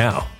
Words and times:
now. 0.00 0.39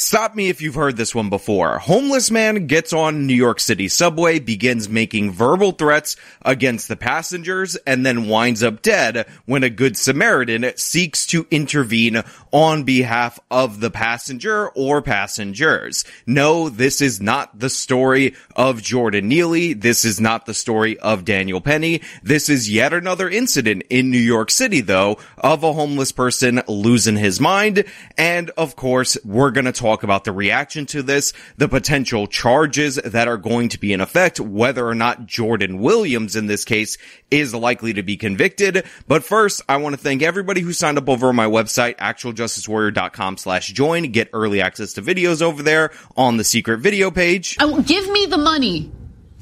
Stop 0.00 0.36
me 0.36 0.48
if 0.48 0.62
you've 0.62 0.76
heard 0.76 0.96
this 0.96 1.12
one 1.12 1.28
before. 1.28 1.76
Homeless 1.80 2.30
man 2.30 2.68
gets 2.68 2.92
on 2.92 3.26
New 3.26 3.34
York 3.34 3.58
City 3.58 3.88
subway, 3.88 4.38
begins 4.38 4.88
making 4.88 5.32
verbal 5.32 5.72
threats 5.72 6.14
against 6.42 6.86
the 6.86 6.94
passengers, 6.94 7.74
and 7.84 8.06
then 8.06 8.28
winds 8.28 8.62
up 8.62 8.80
dead 8.80 9.26
when 9.44 9.64
a 9.64 9.68
good 9.68 9.96
Samaritan 9.96 10.70
seeks 10.76 11.26
to 11.26 11.48
intervene 11.50 12.22
on 12.52 12.84
behalf 12.84 13.40
of 13.50 13.80
the 13.80 13.90
passenger 13.90 14.68
or 14.68 15.02
passengers. 15.02 16.04
No, 16.28 16.68
this 16.68 17.00
is 17.00 17.20
not 17.20 17.58
the 17.58 17.68
story 17.68 18.36
of 18.54 18.80
Jordan 18.80 19.26
Neely. 19.26 19.72
This 19.72 20.04
is 20.04 20.20
not 20.20 20.46
the 20.46 20.54
story 20.54 20.96
of 21.00 21.24
Daniel 21.24 21.60
Penny. 21.60 22.02
This 22.22 22.48
is 22.48 22.70
yet 22.70 22.92
another 22.92 23.28
incident 23.28 23.82
in 23.90 24.12
New 24.12 24.18
York 24.18 24.52
City, 24.52 24.80
though, 24.80 25.18
of 25.36 25.64
a 25.64 25.72
homeless 25.72 26.12
person 26.12 26.62
losing 26.68 27.16
his 27.16 27.40
mind. 27.40 27.82
And 28.16 28.50
of 28.50 28.76
course, 28.76 29.18
we're 29.24 29.50
going 29.50 29.64
to 29.64 29.72
talk 29.72 29.87
talk 29.88 30.02
about 30.02 30.24
the 30.24 30.32
reaction 30.32 30.84
to 30.86 31.02
this, 31.02 31.32
the 31.56 31.68
potential 31.68 32.26
charges 32.26 32.96
that 32.96 33.26
are 33.26 33.38
going 33.38 33.70
to 33.70 33.80
be 33.80 33.92
in 33.92 34.00
effect, 34.00 34.38
whether 34.38 34.86
or 34.86 34.94
not 34.94 35.26
Jordan 35.26 35.80
Williams 35.80 36.36
in 36.36 36.46
this 36.46 36.64
case 36.64 36.98
is 37.30 37.54
likely 37.54 37.94
to 37.94 38.02
be 38.02 38.16
convicted. 38.16 38.84
But 39.06 39.24
first, 39.24 39.62
I 39.68 39.78
want 39.78 39.94
to 39.94 40.00
thank 40.00 40.22
everybody 40.22 40.60
who 40.60 40.72
signed 40.72 40.98
up 40.98 41.08
over 41.08 41.32
my 41.32 41.46
website, 41.46 41.96
actualjusticewarrior.com 41.96 43.38
slash 43.38 43.68
join. 43.68 44.12
Get 44.12 44.28
early 44.32 44.60
access 44.60 44.92
to 44.94 45.02
videos 45.02 45.40
over 45.40 45.62
there 45.62 45.90
on 46.16 46.36
the 46.36 46.44
secret 46.44 46.78
video 46.78 47.10
page. 47.10 47.56
Oh, 47.60 47.80
give 47.80 48.08
me 48.10 48.26
the 48.26 48.38
money. 48.38 48.92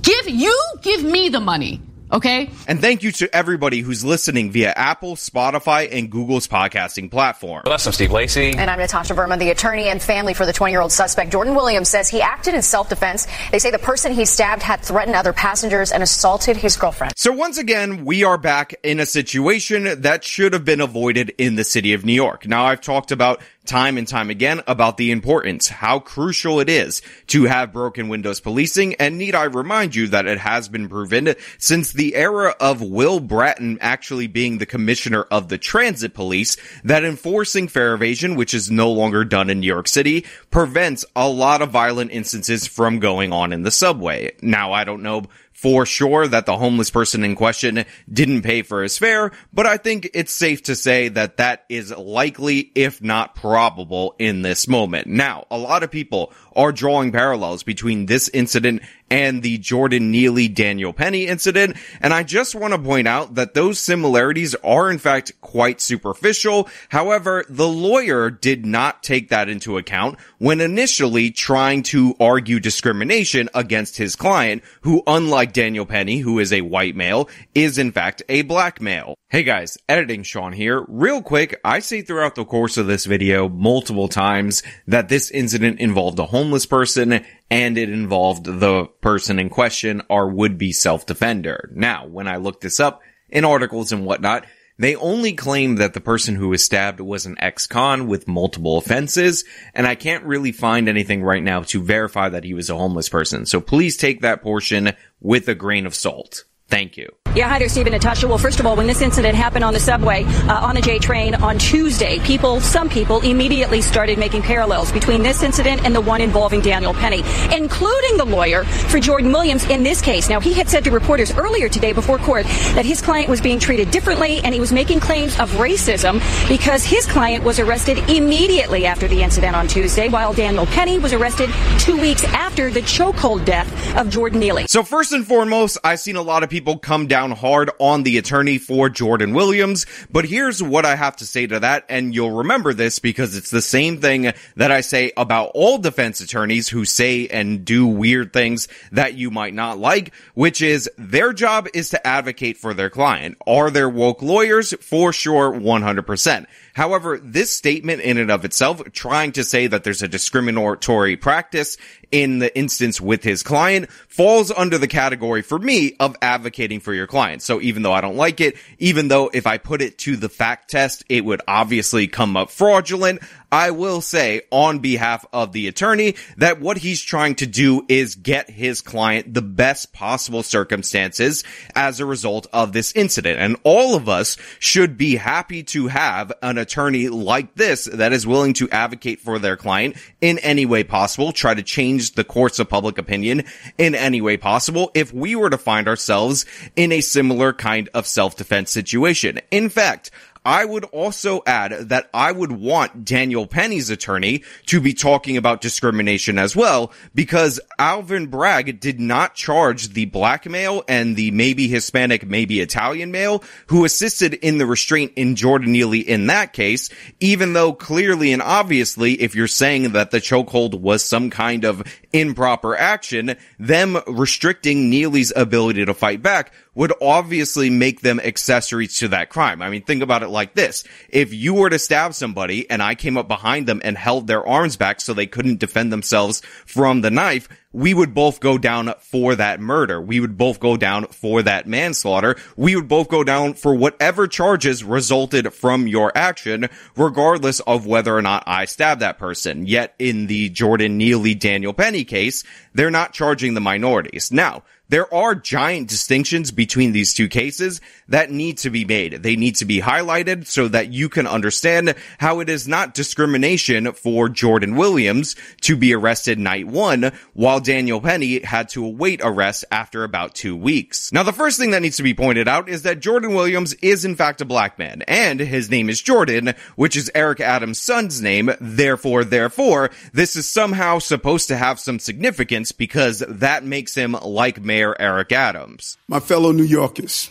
Give 0.03 0.29
you 0.29 0.57
give 0.83 1.03
me 1.03 1.29
the 1.29 1.41
money. 1.41 1.81
Okay. 2.13 2.51
And 2.69 2.81
thank 2.81 3.03
you 3.03 3.11
to 3.13 3.35
everybody 3.35 3.81
who's 3.81 4.05
listening 4.05 4.53
via 4.53 4.73
Apple, 4.77 5.17
Spotify, 5.17 5.89
and 5.91 6.11
Google's 6.11 6.47
podcasting 6.47 7.11
platform. 7.11 7.63
Well, 7.65 7.73
that's 7.73 7.83
some 7.83 7.93
Steve 7.93 8.13
Lacy. 8.13 8.51
And 8.51 8.71
I'm 8.71 8.79
Natasha 8.79 9.15
Verma, 9.15 9.39
the 9.39 9.51
attorney 9.51 9.89
and 9.89 10.01
family 10.01 10.33
for 10.33 10.47
the 10.47 10.53
20 10.53 10.73
year 10.73 10.81
old 10.81 10.93
suspect. 10.93 11.33
Jordan 11.33 11.55
Williams 11.55 11.89
says 11.89 12.09
he 12.09 12.23
acted 12.23 12.55
in 12.55 12.63
self 12.63 12.89
defense. 12.89 13.27
They 13.51 13.59
say 13.59 13.71
the 13.71 13.79
person 13.79 14.13
he 14.13 14.25
stabbed 14.25 14.63
had 14.63 14.81
threatened 14.83 15.17
other 15.17 15.33
passengers 15.33 15.91
and 15.91 16.03
assaulted 16.03 16.57
his 16.57 16.77
girlfriend. 16.77 17.13
So 17.17 17.33
once 17.33 17.59
again, 17.59 18.05
we 18.05 18.23
are 18.23 18.39
back 18.39 18.75
in 18.83 19.01
a 19.01 19.07
situation 19.07 20.03
that 20.03 20.23
should 20.23 20.53
have 20.53 20.65
been 20.65 20.81
avoided 20.81 21.35
in 21.39 21.57
the 21.57 21.65
city 21.65 21.93
of 21.93 22.05
New 22.05 22.13
York. 22.13 22.47
Now 22.47 22.67
I've 22.67 22.81
talked 22.81 23.11
about 23.11 23.43
time 23.67 23.99
and 23.99 24.07
time 24.07 24.31
again 24.31 24.63
about 24.67 24.97
the 24.97 25.11
importance, 25.11 25.69
how 25.69 25.99
crucial 25.99 26.61
it 26.61 26.69
is 26.69 27.03
to 27.29 27.45
have 27.45 27.73
broken 27.73 28.09
windows 28.09 28.41
policing. 28.41 28.95
And 28.95 29.19
need 29.19 29.35
I 29.35 29.45
remind 29.45 29.95
you 29.95 30.09
that 30.09 30.27
it 30.27 30.39
has 30.39 30.69
been 30.69 30.89
proven 30.89 31.35
since 31.59 31.93
the 31.93 32.15
era 32.15 32.55
of 32.61 32.81
Bill 32.81 33.21
Bratton 33.21 33.79
actually 33.81 34.27
being 34.27 34.59
the 34.59 34.67
commissioner 34.67 35.23
of 35.31 35.49
the 35.49 35.59
transit 35.59 36.15
police 36.15 36.57
that 36.85 37.05
enforcing 37.05 37.69
fare 37.69 37.95
evasion, 37.95 38.37
which 38.37 38.55
is 38.55 38.71
no 38.71 38.91
longer 38.91 39.25
done 39.25 39.51
in 39.51 39.61
New 39.61 39.67
York 39.67 39.89
City, 39.89 40.25
prevents 40.51 41.05
a 41.15 41.29
lot 41.29 41.63
of 41.63 41.71
violent 41.71 42.11
instances 42.11 42.67
from 42.67 42.99
going 42.99 43.33
on 43.33 43.53
in 43.53 43.63
the 43.63 43.71
subway. 43.71 44.33
Now, 44.43 44.73
I 44.73 44.85
don't 44.85 45.03
know 45.03 45.25
for 45.57 45.87
sure 45.87 46.29
that 46.29 46.45
the 46.45 46.59
homeless 46.59 46.91
person 46.91 47.25
in 47.25 47.35
question 47.35 47.87
didn't 48.13 48.43
pay 48.43 48.61
for 48.61 48.83
his 48.83 48.99
fare, 48.99 49.33
but 49.55 49.65
I 49.67 49.79
think 49.79 50.11
it's 50.13 50.33
safe 50.33 50.63
to 50.65 50.77
say 50.77 51.09
that 51.09 51.39
that 51.39 51.65
is 51.71 51.97
likely, 51.97 52.71
if 52.75 53.03
not 53.03 53.35
probable, 53.35 54.15
in 54.19 54.43
this 54.43 54.69
moment. 54.69 55.07
Now, 55.07 55.47
a 55.51 55.57
lot 55.57 55.83
of 55.83 55.91
people 55.91 56.31
are 56.57 56.73
drawing 56.73 57.13
parallels 57.13 57.63
between 57.63 58.07
this 58.07 58.29
incident 58.31 58.83
and 59.11 59.43
the 59.43 59.59
Jordan 59.59 60.11
Neely 60.11 60.49
Daniel 60.49 60.93
Penny 60.93 61.27
incident. 61.27 61.77
And 62.01 62.13
I 62.13 62.23
just 62.23 62.55
want 62.55 62.75
to 62.75 62.79
point 62.79 63.07
out 63.07 63.37
that 63.37 63.55
those 63.55 63.79
similarities 63.79 64.55
are 64.57 64.91
in 64.91 64.99
fact 64.99 65.33
quite 65.41 65.81
superficial. 65.81 66.69
However, 66.89 67.45
the 67.49 67.69
lawyer 67.69 68.31
did 68.31 68.67
not 68.67 69.03
take 69.03 69.29
that 69.29 69.49
into 69.49 69.79
account 69.79 70.19
when 70.39 70.61
initially 70.61 71.31
trying 71.31 71.83
to 71.85 72.15
argue 72.19 72.59
discrimination 72.59 73.49
against 73.55 73.97
his 73.97 74.17
client, 74.17 74.63
who 74.81 75.03
unlike 75.07 75.53
Daniel 75.53 75.87
Penny, 75.87 76.19
who 76.19 76.39
is 76.39 76.53
a 76.53 76.63
white 76.63 76.97
male, 76.97 77.29
is 77.55 77.79
in 77.79 77.93
fact 77.93 78.23
a 78.29 78.43
black 78.43 78.81
male. 78.81 79.15
Hey 79.29 79.43
guys, 79.43 79.77
editing 79.89 80.23
Sean 80.23 80.53
here. 80.53 80.85
Real 80.89 81.21
quick, 81.21 81.61
I 81.65 81.81
say 81.81 82.03
throughout 82.03 82.37
the 82.37 82.45
course 82.45 82.77
of 82.77 82.87
this 82.87 83.07
video 83.07 83.49
multiple 83.49 84.09
times 84.09 84.63
that 84.87 85.09
this 85.09 85.31
incident 85.31 85.81
involved 85.81 86.19
a 86.19 86.27
homeless 86.47 86.67
person 86.67 87.25
and 87.51 87.77
it 87.77 87.91
involved 87.91 88.45
the 88.45 88.85
person 89.01 89.41
in 89.41 89.49
question, 89.49 90.01
our 90.09 90.29
would-be 90.29 90.71
self-defender. 90.71 91.73
Now, 91.75 92.07
when 92.07 92.29
I 92.29 92.37
looked 92.37 92.61
this 92.61 92.79
up 92.79 93.03
in 93.29 93.45
articles 93.45 93.91
and 93.91 94.07
whatnot, 94.07 94.47
they 94.79 94.95
only 94.95 95.33
claim 95.33 95.77
that 95.77 95.93
the 95.93 96.01
person 96.01 96.37
who 96.37 96.51
was 96.51 96.63
stabbed 96.63 97.01
was 97.01 97.27
an 97.27 97.35
ex-con 97.41 98.07
with 98.07 98.29
multiple 98.29 98.79
offenses, 98.79 99.45
and 99.75 99.89
I 99.89 99.97
can't 99.97 100.23
really 100.25 100.53
find 100.53 100.89
anything 100.89 101.25
right 101.25 101.43
now 101.43 101.63
to 101.63 101.83
verify 101.83 102.29
that 102.29 102.45
he 102.45 102.55
was 102.55 102.71
a 102.71 102.77
homeless 102.77 103.09
person. 103.09 103.45
So 103.45 103.61
please 103.61 103.97
take 103.97 104.21
that 104.21 104.43
portion 104.43 104.93
with 105.21 105.49
a 105.49 105.57
grain 105.57 105.85
of 105.85 105.97
salt. 105.97 106.45
Thank 106.69 106.97
you. 106.97 107.09
Yeah, 107.37 107.51
hi 107.51 107.59
there, 107.59 107.69
Stephen 107.69 107.93
Natasha. 107.93 108.27
Well, 108.27 108.39
first 108.39 108.61
of 108.61 108.67
all, 108.67 108.77
when 108.77 108.87
this 108.87 109.03
incident 109.03 109.35
happened 109.35 109.63
on 109.63 109.75
the 109.75 109.79
subway, 109.79 110.25
uh, 110.25 110.67
on 110.67 110.75
the 110.75 110.81
J 110.81 110.99
train 110.99 111.35
on 111.35 111.59
Tuesday, 111.59 112.19
people, 112.21 112.63
some 112.63 112.89
people 112.89 113.21
immediately 113.21 113.83
started 113.83 114.19
making 114.19 114.41
parallels 114.41 114.91
between 114.91 115.23
this 115.23 115.43
incident 115.43 115.85
and 115.85 115.95
the 115.95 116.01
one 116.01 116.23
involving 116.23 116.63
Daniel 116.63 116.95
Penny, 116.95 117.23
including 117.55 118.17
the 118.17 118.25
lawyer 118.25 118.65
for 118.65 118.99
Jordan 118.99 119.31
Williams 119.33 119.69
in 119.69 119.83
this 119.83 120.01
case. 120.01 120.31
Now, 120.31 120.41
he 120.41 120.55
had 120.55 120.67
said 120.71 120.83
to 120.85 120.91
reporters 120.91 121.31
earlier 121.37 121.69
today 121.69 121.93
before 121.93 122.17
court 122.17 122.47
that 122.75 122.87
his 122.87 123.03
client 123.03 123.29
was 123.29 123.43
being 123.43 123.59
treated 123.59 123.91
differently 123.91 124.41
and 124.43 124.55
he 124.55 124.61
was 124.61 124.73
making 124.73 125.01
claims 125.01 125.39
of 125.39 125.51
racism 125.57 126.23
because 126.49 126.85
his 126.85 127.05
client 127.05 127.45
was 127.45 127.59
arrested 127.59 127.99
immediately 128.09 128.87
after 128.87 129.09
the 129.09 129.23
incident 129.23 129.55
on 129.55 129.69
Tuesday, 129.69 130.09
while 130.09 130.33
Daniel 130.33 130.65
Penny 130.65 130.99
was 130.99 131.13
arrested 131.13 131.51
two 131.79 132.01
weeks 132.01 132.25
after 132.25 132.71
the 132.71 132.81
chokehold 132.81 133.45
death 133.45 133.95
of 133.95 134.09
Jordan 134.09 134.41
Neely. 134.41 134.69
So 134.69 134.83
first 134.83 135.13
and 135.13 135.27
foremost, 135.27 135.77
I've 135.85 136.01
seen 136.01 136.17
a 136.17 136.23
lot 136.23 136.43
of 136.43 136.49
people 136.49 136.79
come 136.79 137.07
down 137.07 137.26
hard 137.33 137.71
on 137.79 138.03
the 138.03 138.19
attorney 138.19 138.59
for 138.59 138.89
Jordan 138.89 139.35
Williams, 139.35 139.87
but 140.11 140.25
here's 140.25 140.63
what 140.63 140.85
I 140.85 140.97
have 140.97 141.17
to 141.17 141.27
say 141.27 141.47
to 141.47 141.61
that, 141.61 141.85
and 141.89 142.15
you'll 142.15 142.31
remember 142.31 142.73
this 142.73 142.99
because 142.99 143.37
it's 143.37 143.51
the 143.51 143.63
same 143.63 144.01
thing 144.01 144.33
that 144.57 144.71
I 144.71 144.81
say 144.81 145.13
about 145.17 145.53
all 145.55 145.79
defense 145.79 146.21
attorneys 146.21 146.69
who 146.69 146.85
say 146.85 147.29
and 147.29 147.65
do 147.65 147.87
weird 147.87 148.33
things 148.33 148.69
that 148.93 149.15
you 149.15 149.31
might 149.31 149.55
not 149.55 149.79
like, 149.79 150.13
which 150.35 150.63
is 150.63 150.91
their 150.97 151.33
job 151.33 151.69
is 151.75 151.91
to 151.91 152.07
advocate 152.07 152.57
for 152.57 152.75
their 152.75 152.91
client. 152.91 153.37
Are 153.47 153.71
there 153.71 153.89
woke 153.89 154.23
lawyers? 154.23 154.75
For 154.81 155.13
sure, 155.13 155.53
100%. 155.53 156.47
However, 156.75 157.19
this 157.19 157.51
statement 157.51 158.03
in 158.03 158.19
and 158.19 158.31
of 158.31 158.45
itself, 158.45 158.83
trying 158.93 159.33
to 159.33 159.45
say 159.45 159.67
that 159.67 159.83
there's 159.83 160.03
a 160.03 160.09
discriminatory 160.09 161.17
practice 161.17 161.79
in 162.13 162.39
the 162.39 162.57
instance 162.57 163.01
with 163.01 163.25
his 163.25 163.43
client 163.43 163.91
falls 164.09 164.51
under 164.51 164.79
the 164.79 164.87
category 164.87 165.43
for 165.43 165.59
me 165.59 165.97
of 165.99 166.17
advocating 166.23 166.81
for 166.81 166.95
your 166.95 167.07
client. 167.07 167.16
So 167.41 167.61
even 167.61 167.83
though 167.83 167.93
I 167.93 168.01
don't 168.01 168.17
like 168.17 168.41
it, 168.41 168.57
even 168.79 169.09
though 169.09 169.31
if 169.33 169.47
I 169.47 169.59
put 169.59 169.83
it 169.83 169.99
to 169.99 170.17
the 170.17 170.29
fact 170.29 170.71
test, 170.71 171.05
it 171.09 171.25
would 171.25 171.41
obviously 171.49 172.07
come 172.07 172.37
up 172.37 172.51
fraudulent, 172.51 173.23
I 173.51 173.71
will 173.71 174.01
say 174.01 174.43
on 174.51 174.81
behalf 174.81 175.25
of 175.33 175.53
the 175.53 175.69
attorney 175.69 176.17
that 176.37 176.61
what 176.61 176.79
he's 176.79 177.01
trying 177.01 177.37
to 177.37 177.47
do 177.47 177.85
is 177.89 178.15
get 178.15 178.51
his 178.51 178.81
client 178.81 179.33
the 179.33 179.43
best 179.43 179.93
possible 179.93 180.43
circumstances 180.43 181.45
as 181.75 182.01
a 182.01 182.07
result 182.07 182.47
of 182.53 182.73
this 182.73 182.93
incident. 182.97 183.41
And 183.41 183.57
all 183.63 183.95
of 183.95 184.09
us 184.09 184.37
should 184.59 184.97
be 184.97 185.17
happy 185.17 185.63
to 185.65 185.87
have 185.89 186.33
an 186.43 186.59
attorney 186.59 187.09
like 187.09 187.55
this 187.55 187.85
that 187.85 188.13
is 188.13 188.27
willing 188.27 188.53
to 188.55 188.71
advocate 188.71 189.21
for 189.21 189.39
their 189.39 189.57
client 189.57 189.97
in 190.21 190.39
any 190.41 190.67
way 190.67 190.85
possible, 190.85 191.33
try 191.33 191.55
to 191.55 191.63
change 191.63 192.13
the 192.13 192.25
course 192.25 192.59
of 192.59 192.69
public 192.69 192.99
opinion 192.99 193.45
in 193.79 193.95
any 193.95 194.21
way 194.21 194.37
possible 194.37 194.91
if 194.95 195.13
we 195.13 195.37
were 195.37 195.51
to 195.51 195.59
find 195.59 195.89
ourselves 195.89 196.47
in 196.75 196.93
a 196.93 197.01
similar 197.01 197.53
kind 197.53 197.89
of 197.95 198.07
self-defense 198.07 198.71
situation. 198.71 199.41
In 199.51 199.69
fact, 199.69 200.11
I 200.47 200.65
would 200.65 200.85
also 200.85 201.43
add 201.45 201.73
that 201.89 202.09
I 202.15 202.31
would 202.31 202.53
want 202.53 203.05
Daniel 203.05 203.49
Penny's 203.49 203.91
attorney 203.91 204.45
to 204.67 204.81
be 204.81 204.95
talking 204.95 205.37
about 205.37 205.61
discrimination 205.61 206.39
as 206.39 206.55
well, 206.55 206.93
because 207.17 207.59
Alvin 207.81 208.29
Bragg 208.29 208.79
did 208.79 209.01
not 209.01 209.35
charge 209.35 209.89
the 209.89 210.05
black 210.05 210.47
male 210.47 210.85
and 210.87 211.17
the 211.17 211.33
maybe 211.33 211.67
Hispanic, 211.67 212.25
maybe 212.25 212.61
Italian 212.61 213.11
male 213.11 213.43
who 213.67 213.85
assisted 213.85 214.35
in 214.35 214.59
the 214.59 214.67
restraint 214.67 215.13
in 215.17 215.35
Jordan 215.35 215.73
Neely 215.73 215.99
in 215.99 216.29
that 216.29 216.53
case, 216.53 216.91
even 217.19 217.53
though 217.53 217.73
clearly 217.73 218.33
and 218.33 218.41
obviously, 218.41 219.21
if 219.21 219.35
you're 219.35 219.49
saying 219.49 219.93
that 219.93 220.13
the 220.13 220.21
chokehold 220.21 220.81
was 220.81 221.03
some 221.03 221.29
kind 221.29 221.65
of 221.65 221.83
improper 222.13 222.77
action, 222.77 223.37
them 223.59 223.99
restricting 224.07 224.91
Neely's 224.91 225.33
ability 225.35 225.85
to 225.85 225.93
fight 225.93 226.23
back 226.23 226.53
would 226.77 226.93
obviously 227.01 227.71
make 227.71 228.03
them 228.03 228.21
accessories 228.21 228.99
to 228.99 229.09
that 229.09 229.31
crime. 229.31 229.63
I 229.63 229.71
mean, 229.71 229.83
think 229.83 230.03
about 230.03 230.23
it 230.23 230.29
like 230.29 230.55
this. 230.55 230.85
If 231.09 231.35
you 231.35 231.55
were 231.55 231.71
to 231.71 231.79
stab 231.79 232.15
somebody 232.15 232.71
and 232.71 232.83
I 232.83 232.95
came 232.95 233.17
up 233.17 233.27
behind 233.27 233.67
them 233.67 233.81
and 233.83 233.97
held 233.97 234.27
their 234.27 234.47
arms 234.47 234.77
back 234.77 235.01
so 235.01 235.15
they 235.15 235.27
couldn't 235.27 235.59
defend 235.59 235.91
themselves 235.91 236.43
from 236.67 237.01
the 237.01 237.11
knife, 237.11 237.49
we 237.73 237.93
would 237.93 238.15
both 238.15 238.41
go 238.41 238.59
down 238.59 238.95
for 238.99 239.35
that 239.35 239.59
murder. 239.59 240.01
We 240.01 240.21
would 240.21 240.37
both 240.37 240.61
go 240.61 240.77
down 240.77 241.07
for 241.09 241.43
that 241.43 241.67
manslaughter. 241.67 242.37
We 242.57 242.77
would 242.77 242.89
both 242.89 243.09
go 243.09 243.25
down 243.25 243.55
for 243.55 243.75
whatever 243.75 244.27
charges 244.27 244.85
resulted 244.85 245.53
from 245.53 245.87
your 245.87 246.11
action, 246.17 246.69
regardless 246.97 247.61
of 247.61 247.87
whether 247.87 248.17
or 248.17 248.23
not 248.23 248.45
I 248.47 248.67
stabbed 248.67 249.01
that 249.01 249.19
person. 249.19 249.67
Yet 249.67 249.95
in 249.99 250.27
the 250.27 250.51
Jordan 250.51 250.97
Neely 250.99 251.35
Daniel 251.35 251.75
Penny 251.75 252.05
case, 252.05 252.45
they're 252.75 252.91
not 252.91 253.13
charging 253.13 253.55
the 253.55 253.61
minorities. 253.61 254.33
Now, 254.33 254.63
there 254.89 255.13
are 255.13 255.35
giant 255.35 255.89
distinctions 255.89 256.51
between 256.51 256.93
these 256.93 257.13
two 257.13 257.29
cases 257.29 257.81
that 258.09 258.31
need 258.31 258.59
to 258.59 258.71
be 258.71 258.85
made. 258.85 259.23
They 259.23 259.37
need 259.37 259.57
to 259.57 259.65
be 259.65 259.81
highlighted 259.81 260.47
so 260.47 260.69
that 260.69 260.93
you 260.93 261.09
can 261.09 261.27
understand 261.27 261.95
how 262.19 262.41
it 262.41 262.49
is 262.49 262.69
not 262.69 262.95
discrimination 262.95 263.93
for 263.93 264.29
Jordan 264.29 264.77
Williams 264.77 265.35
to 265.63 265.77
be 265.77 265.95
arrested 265.95 266.39
night 266.39 266.67
one 266.67 267.13
while 267.35 267.61
Daniel 267.61 268.01
Penny 268.01 268.41
had 268.41 268.69
to 268.71 268.85
await 268.85 269.21
arrest 269.23 269.65
after 269.71 270.05
about 270.05 270.35
two 270.35 270.57
weeks. 270.57 271.13
Now, 271.13 271.23
the 271.23 271.33
first 271.33 271.59
thing 271.59 271.73
that 271.73 271.83
needs 271.83 271.97
to 271.97 272.03
be 272.03 272.15
pointed 272.15 272.47
out 272.47 272.69
is 272.69 272.83
that 272.83 273.01
Jordan 273.01 273.35
Williams 273.35 273.75
is 273.75 274.05
in 274.05 274.15
fact 274.15 274.41
a 274.41 274.45
black 274.45 274.79
man 274.79 275.03
and 275.03 275.41
his 275.41 275.71
name 275.71 275.91
is 275.91 276.01
Jordan, 276.01 276.55
which 276.77 276.97
is 276.97 277.11
Eric 277.15 277.41
Adams' 277.41 277.81
son's 277.81 278.23
name. 278.23 278.51
Therefore, 278.61 279.25
therefore, 279.25 279.91
this 280.13 280.37
is 280.37 280.47
somehow 280.47 280.99
supposed 280.99 281.49
to 281.49 281.57
have 281.57 281.81
some 281.81 281.99
significance 281.99 282.73
because 282.73 283.19
that 283.29 283.65
makes 283.65 283.95
him 283.95 284.13
like 284.13 284.63
Mayor 284.77 284.95
Eric 285.01 285.33
Adams. 285.33 285.97
My 286.07 286.21
fellow 286.21 286.53
New 286.53 286.63
Yorkers, 286.63 287.31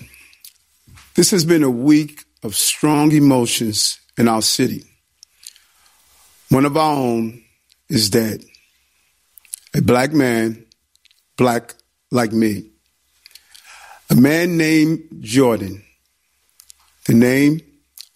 this 1.14 1.30
has 1.30 1.46
been 1.46 1.62
a 1.62 1.70
week 1.70 2.24
of 2.42 2.56
strong 2.56 3.12
emotions 3.12 4.00
in 4.18 4.28
our 4.28 4.42
city. 4.42 4.84
One 6.50 6.66
of 6.66 6.76
our 6.76 6.96
own 6.96 7.44
is 7.88 8.10
dead. 8.10 8.44
A 9.76 9.82
black 9.84 10.12
man, 10.12 10.66
black 11.38 11.76
like 12.10 12.32
me. 12.32 12.72
A 14.10 14.16
man 14.16 14.58
named 14.58 15.04
Jordan. 15.20 15.84
The 17.06 17.14
name 17.14 17.62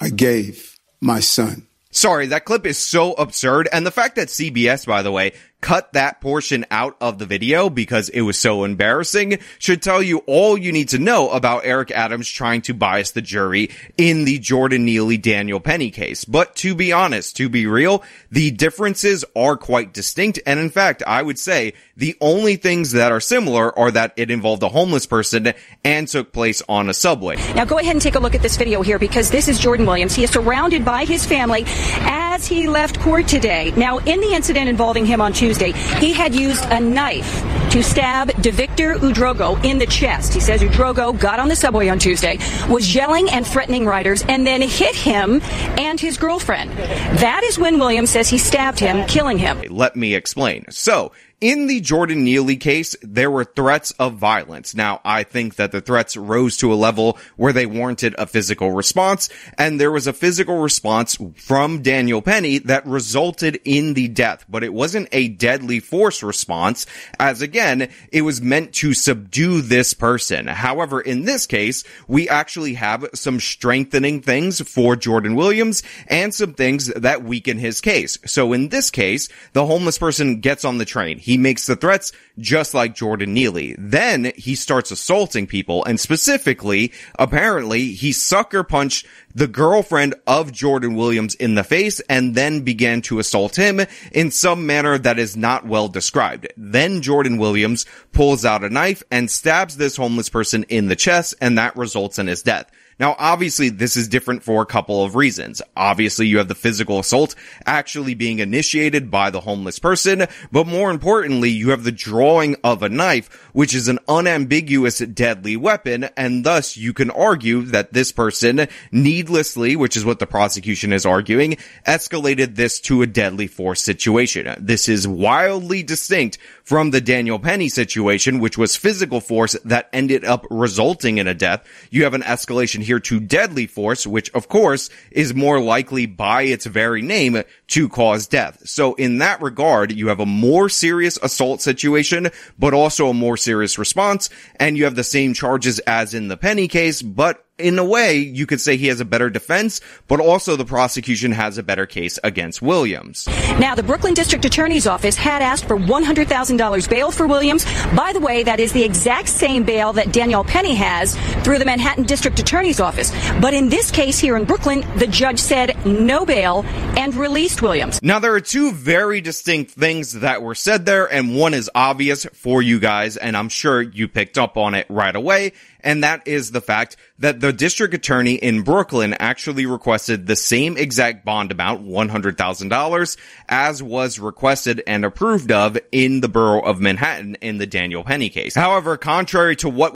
I 0.02 0.10
gave 0.10 0.76
my 1.02 1.20
son. 1.20 1.68
Sorry, 1.92 2.26
that 2.28 2.46
clip 2.46 2.66
is 2.66 2.80
so 2.80 3.14
absurd. 3.14 3.70
And 3.72 3.86
the 3.86 3.92
fact 3.92 4.16
that 4.16 4.30
CBS, 4.30 4.88
by 4.88 5.04
the 5.04 5.12
way, 5.12 5.34
cut 5.62 5.92
that 5.94 6.22
portion 6.22 6.66
out 6.72 6.96
of 7.01 7.20
the 7.20 7.25
video 7.25 7.70
because 7.70 8.10
it 8.10 8.22
was 8.22 8.39
so 8.39 8.63
embarrassing 8.63 9.39
should 9.58 9.82
tell 9.82 10.01
you 10.01 10.20
all 10.20 10.58
you 10.58 10.72
need 10.72 10.89
to 10.89 10.98
know 10.98 11.30
about 11.32 11.66
Eric 11.66 11.92
Adams 11.92 12.30
trying 12.30 12.62
to 12.62 12.74
bias 12.74 13.12
the 13.12 13.22
jury 13.22 13.70
in 13.98 14.25
the 14.25 14.39
Jordan 14.39 14.86
Neely 14.86 15.18
Daniel 15.18 15.60
Penny 15.60 15.92
case. 15.92 16.24
But 16.24 16.56
to 16.58 16.75
be 16.75 16.94
honest, 16.94 17.36
to 17.38 17.50
be 17.50 17.68
real, 17.68 18.04
the 18.32 18.51
differences 18.51 19.25
are 19.36 19.58
quite 19.58 19.94
distinct. 19.94 20.39
And 20.46 20.60
in 20.60 20.70
fact, 20.70 21.04
I 21.06 21.22
would 21.22 21.38
say 21.38 21.74
the 21.98 22.16
only 22.22 22.56
things 22.56 22.94
that 22.94 23.12
are 23.12 23.20
similar 23.20 23.78
are 23.78 23.92
that 23.92 24.13
it 24.16 24.32
involved 24.32 24.63
a 24.63 24.70
homeless 24.70 25.06
person 25.06 25.54
and 25.84 26.08
took 26.08 26.32
place 26.32 26.62
on 26.70 26.89
a 26.89 26.94
subway. 26.94 27.36
Now 27.54 27.66
go 27.66 27.78
ahead 27.80 27.96
and 27.96 28.01
take 28.01 28.16
a 28.16 28.20
look 28.20 28.36
at 28.36 28.42
this 28.42 28.56
video 28.56 28.82
here 28.82 28.98
because 28.98 29.30
this 29.30 29.48
is 29.48 29.60
Jordan 29.60 29.86
Williams. 29.86 30.16
He 30.16 30.24
is 30.24 30.30
surrounded 30.30 30.86
by 30.86 31.06
his 31.06 31.25
family 31.25 31.66
as 31.68 32.48
he 32.48 32.68
left 32.68 33.00
court 33.01 33.28
today. 33.28 33.74
Now 33.75 33.98
in 33.98 34.22
the 34.22 34.34
incident 34.34 34.70
involving 34.70 35.06
him 35.06 35.20
on 35.20 35.34
Tuesday, 35.34 35.49
Tuesday, 35.50 35.72
he 36.00 36.13
had 36.13 36.36
used 36.36 36.63
a 36.65 36.79
knife 36.79 37.41
to 37.72 37.82
stab 37.82 38.29
DeVictor 38.34 38.98
Udrogo 38.98 39.60
in 39.65 39.79
the 39.79 39.88
chest. 39.88 40.32
He 40.32 40.39
says 40.39 40.62
Udrogo 40.62 41.20
got 41.20 41.39
on 41.39 41.48
the 41.48 41.56
subway 41.56 41.88
on 41.88 41.98
Tuesday, 41.98 42.38
was 42.70 42.94
yelling 42.94 43.27
and 43.32 43.48
threatening 43.48 43.84
riders, 43.84 44.24
and 44.29 44.46
then 44.46 44.62
hit 44.62 44.94
him 44.96 45.41
and 45.79 46.00
his 46.00 46.20
girlfriend. 46.20 46.70
That 47.18 47.44
is 47.46 47.58
when 47.58 47.79
Williams 47.79 48.12
says 48.12 48.29
he 48.29 48.38
stabbed 48.38 48.77
him, 48.77 49.08
killing 49.08 49.39
him. 49.39 49.60
Let 49.72 49.96
me 49.96 50.13
explain. 50.13 50.65
So, 50.70 51.13
in 51.41 51.67
the 51.67 51.79
Jordan 51.79 52.24
Neely 52.24 52.58
case, 52.58 52.96
there 53.01 53.31
were 53.31 53.46
threats 53.46 53.91
of 53.91 54.15
violence. 54.15 54.75
Now, 54.75 55.00
I 55.05 55.24
think 55.24 55.55
that 55.55 55.72
the 55.72 55.81
threats 55.81 56.17
rose 56.17 56.58
to 56.58 56.74
a 56.74 56.75
level 56.75 57.17
where 57.38 57.53
they 57.53 57.65
warranted 57.65 58.15
a 58.17 58.27
physical 58.27 58.72
response, 58.72 59.29
and 59.58 59.79
there 59.79 59.91
was 59.91 60.08
a 60.08 60.13
physical 60.13 60.58
response 60.58 61.17
from 61.36 61.81
Daniel 61.81 62.22
Penny 62.22 62.58
that 62.60 62.86
resulted 62.86 63.60
in 63.63 63.93
the 63.93 64.08
death, 64.08 64.46
but 64.50 64.63
it 64.63 64.74
wasn't 64.74 65.08
a 65.12 65.29
deadly 65.29 65.79
force 65.79 66.22
response, 66.24 66.86
as 67.19 67.41
again, 67.41 67.89
it 68.12 68.22
was 68.24 68.41
meant 68.41 68.74
to 68.74 68.93
subdue 68.93 69.62
this 69.62 69.93
person. 69.93 70.48
However, 70.48 71.00
in 71.00 71.25
this 71.25 71.46
case, 71.46 71.84
we 72.08 72.27
actually 72.27 72.74
have 72.74 73.05
some 73.13 73.39
strengthening 73.39 74.22
things 74.22 74.62
for 74.62 74.96
Jordan 74.96 75.36
Williams 75.36 75.84
and 76.08 76.34
some 76.34 76.53
things 76.53 76.88
that 76.88 77.24
weaken 77.24 77.58
his 77.58 77.81
case. 77.81 78.17
So 78.25 78.51
in 78.53 78.69
this 78.69 78.91
case, 78.91 79.29
the 79.53 79.65
homeless 79.65 79.98
person 79.98 80.41
gets 80.41 80.65
on 80.65 80.77
the 80.77 80.86
train. 80.86 81.17
He 81.30 81.38
makes 81.38 81.68
the 81.68 81.76
threats 81.76 82.12
just 82.40 82.74
like 82.74 82.96
Jordan 82.96 83.36
Neely. 83.36 83.76
Then 83.78 84.32
he 84.36 84.56
starts 84.56 84.90
assaulting 84.90 85.46
people 85.46 85.86
and 85.86 86.00
specifically, 86.00 86.92
apparently, 87.20 87.92
he 87.92 88.14
sucker 88.14 88.64
punched 88.64 89.06
the 89.36 89.48
girlfriend 89.48 90.16
of 90.26 90.52
Jordan 90.52 90.96
Williams 90.96 91.36
in 91.36 91.54
the 91.54 91.64
face 91.64 92.00
and 92.10 92.34
then 92.34 92.62
began 92.62 93.04
to 93.04 93.20
assault 93.20 93.56
him 93.56 93.80
in 94.12 94.32
some 94.32 94.66
manner 94.66 94.98
that 94.98 95.20
is 95.20 95.38
not 95.38 95.68
well 95.68 95.88
described. 95.88 96.48
Then 96.58 97.04
Jordan 97.04 97.38
Williams 97.38 97.86
pulls 98.12 98.44
out 98.44 98.64
a 98.64 98.70
knife 98.72 99.04
and 99.12 99.30
stabs 99.30 99.78
this 99.78 99.98
homeless 99.98 100.30
person 100.30 100.64
in 100.64 100.88
the 100.88 100.96
chest 100.96 101.36
and 101.40 101.60
that 101.60 101.78
results 101.78 102.18
in 102.18 102.26
his 102.26 102.42
death. 102.42 102.72
Now, 103.00 103.15
obviously, 103.18 103.70
this 103.70 103.96
is 103.96 104.08
different 104.10 104.44
for 104.44 104.62
a 104.62 104.65
couple 104.65 105.03
of 105.03 105.15
reasons. 105.15 105.62
Obviously, 105.75 106.27
you 106.27 106.38
have 106.39 106.50
the 106.50 106.56
physical 106.56 107.00
assault 107.00 107.34
actually 107.65 108.13
being 108.13 108.39
initiated 108.39 109.10
by 109.10 109.29
the 109.29 109.39
homeless 109.39 109.79
person, 109.79 110.27
but 110.51 110.68
more 110.68 110.91
importantly, 110.91 111.50
you 111.50 111.70
have 111.70 111.86
the 111.86 111.91
drawing 111.91 112.58
of 112.63 112.84
a 112.84 112.89
knife, 112.89 113.49
which 113.60 113.75
is 113.75 113.89
an 113.89 114.00
unambiguous 114.08 115.00
deadly 115.00 115.58
weapon, 115.58 116.06
and 116.16 116.46
thus 116.46 116.78
you 116.78 116.94
can 116.94 117.12
argue 117.12 117.63
that 117.63 117.92
this 117.92 118.10
person 118.10 118.66
needlessly, 118.89 119.75
which 119.75 119.98
is 119.98 120.06
what 120.06 120.18
the 120.18 120.25
prosecution 120.25 120.94
is 120.94 121.06
arguing, 121.06 121.58
escalated 121.86 122.56
this 122.56 122.80
to 122.80 123.01
a 123.01 123.06
deadly 123.06 123.48
force 123.48 123.82
situation. 123.82 124.48
This 124.58 124.88
is 124.88 125.06
wildly 125.06 125.84
distinct 125.84 126.38
from 126.63 126.92
the 126.92 127.01
Daniel 127.01 127.38
Penny 127.38 127.68
situation, 127.68 128.39
which 128.39 128.58
was 128.58 128.78
physical 128.78 129.20
force 129.20 129.58
that 129.66 129.89
ended 129.92 130.24
up 130.24 130.48
resulting 130.50 131.18
in 131.18 131.28
a 131.28 131.34
death. 131.34 131.68
You 131.92 132.06
have 132.06 132.13
an 132.13 132.22
escalation 132.22 132.82
here 132.82 133.01
to 133.01 133.20
deadly 133.20 133.68
force, 133.68 134.08
which 134.08 134.32
of 134.34 134.48
course 134.48 134.89
is 135.12 135.34
more 135.34 135.60
likely 135.60 136.06
by 136.06 136.44
its 136.44 136.66
very 136.66 137.01
name 137.01 137.44
to 137.68 137.89
cause 137.89 138.25
death. 138.25 138.62
So 138.70 138.94
in 138.94 139.18
that 139.18 139.42
regard, 139.42 139.92
you 139.92 140.08
have 140.08 140.22
a 140.22 140.25
more 140.25 140.70
serious 140.70 141.18
assault 141.22 141.62
situation, 141.62 142.30
but 142.58 142.74
also 142.74 143.10
a 143.10 143.13
more 143.13 143.36
serious 143.36 143.49
response, 143.77 144.29
and 144.58 144.77
you 144.77 144.84
have 144.86 144.96
the 144.96 145.03
same 145.03 145.34
charges 145.34 145.79
as 145.79 146.13
in 146.13 146.27
the 146.27 146.38
Penny 146.38 146.68
case, 146.68 147.01
but 147.01 147.46
in 147.60 147.78
a 147.78 147.84
way, 147.84 148.18
you 148.18 148.46
could 148.46 148.62
say 148.62 148.78
he 148.78 148.88
has 148.88 149.00
a 149.00 149.06
better 149.06 149.30
defense, 149.30 149.82
but 150.08 150.20
also 150.20 150.56
the 150.56 150.66
prosecution 150.66 151.32
has 151.32 151.58
a 151.58 151.63
better 151.63 151.86
case 151.86 152.20
against 152.24 152.62
Williams. 152.62 153.28
Now, 153.60 153.75
the 153.75 153.84
Brooklyn 153.84 154.13
District 154.13 154.46
Attorney's 154.46 154.88
Office 154.88 155.16
had 155.16 155.42
asked 155.42 155.66
for 155.66 155.78
$100,000 155.78 156.89
bail 156.89 157.12
for 157.12 157.28
Williams. 157.28 157.66
By 157.96 158.13
the 158.13 158.20
way, 158.20 158.44
that 158.44 158.60
is 158.60 158.72
the 158.74 158.84
exact 158.84 159.30
same 159.30 159.63
bail 159.63 159.94
that 159.94 160.12
Daniel 160.12 160.44
Penny 160.44 160.75
has 160.75 161.16
through 161.44 161.60
the 161.60 161.66
Manhattan 161.66 162.04
District 162.04 162.39
Attorney's 162.39 162.80
Office. 162.80 163.12
But 163.42 163.54
in 163.54 163.70
this 163.70 163.92
case 163.92 164.20
here 164.20 164.38
in 164.38 164.46
Brooklyn, 164.46 164.86
the 164.98 165.08
judge 165.08 165.39
said 165.39 165.86
no 165.86 166.25
bail 166.25 166.63
and 166.98 167.13
released 167.16 167.62
Williams. 167.62 168.01
Now, 168.01 168.20
there 168.20 168.34
are 168.34 168.42
two 168.42 168.72
very 168.72 169.22
distinct 169.22 169.72
things 169.72 170.13
that 170.13 170.42
were 170.42 170.56
said 170.56 170.86
there, 170.86 171.12
and 171.12 171.36
one 171.36 171.54
is 171.54 171.70
obvious 171.75 172.25
for 172.34 172.62
you 172.62 172.80
guys, 172.80 173.18
and 173.18 173.36
I'm 173.36 173.50
sure 173.50 173.82
you 173.82 174.08
picked 174.08 174.38
up 174.38 174.58
on 174.58 174.75
it 174.75 174.86
right 174.89 175.16
away 175.16 175.54
and 175.82 176.04
that 176.04 176.28
is 176.28 176.51
the 176.51 176.62
fact 176.62 176.98
that 177.20 177.40
the 177.40 177.54
district 177.54 177.94
attorney 177.94 178.36
in 178.36 178.64
Brooklyn 178.64 179.14
actually 179.20 179.66
requested 179.66 180.26
the 180.26 180.36
same 180.36 180.78
exact 180.78 181.26
bond 181.26 181.52
amount, 181.52 181.86
$100,000, 181.86 183.18
as 183.48 183.84
was 183.84 184.20
requested 184.20 184.82
and 184.88 185.06
approved 185.06 185.52
of 185.52 185.78
in 185.92 186.22
the 186.22 186.30
borough 186.30 186.62
of 186.62 186.80
Manhattan 186.80 187.36
in 187.36 187.58
the 187.58 187.68
Daniel 187.68 188.04
Penny 188.04 188.30
case. 188.30 188.56
However, 188.56 188.98
contrary 188.98 189.56
to 189.58 189.70
what 189.70 189.96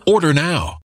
Order 0.05 0.33
now. 0.33 0.80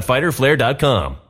www.fighterflare.com. 0.00 1.29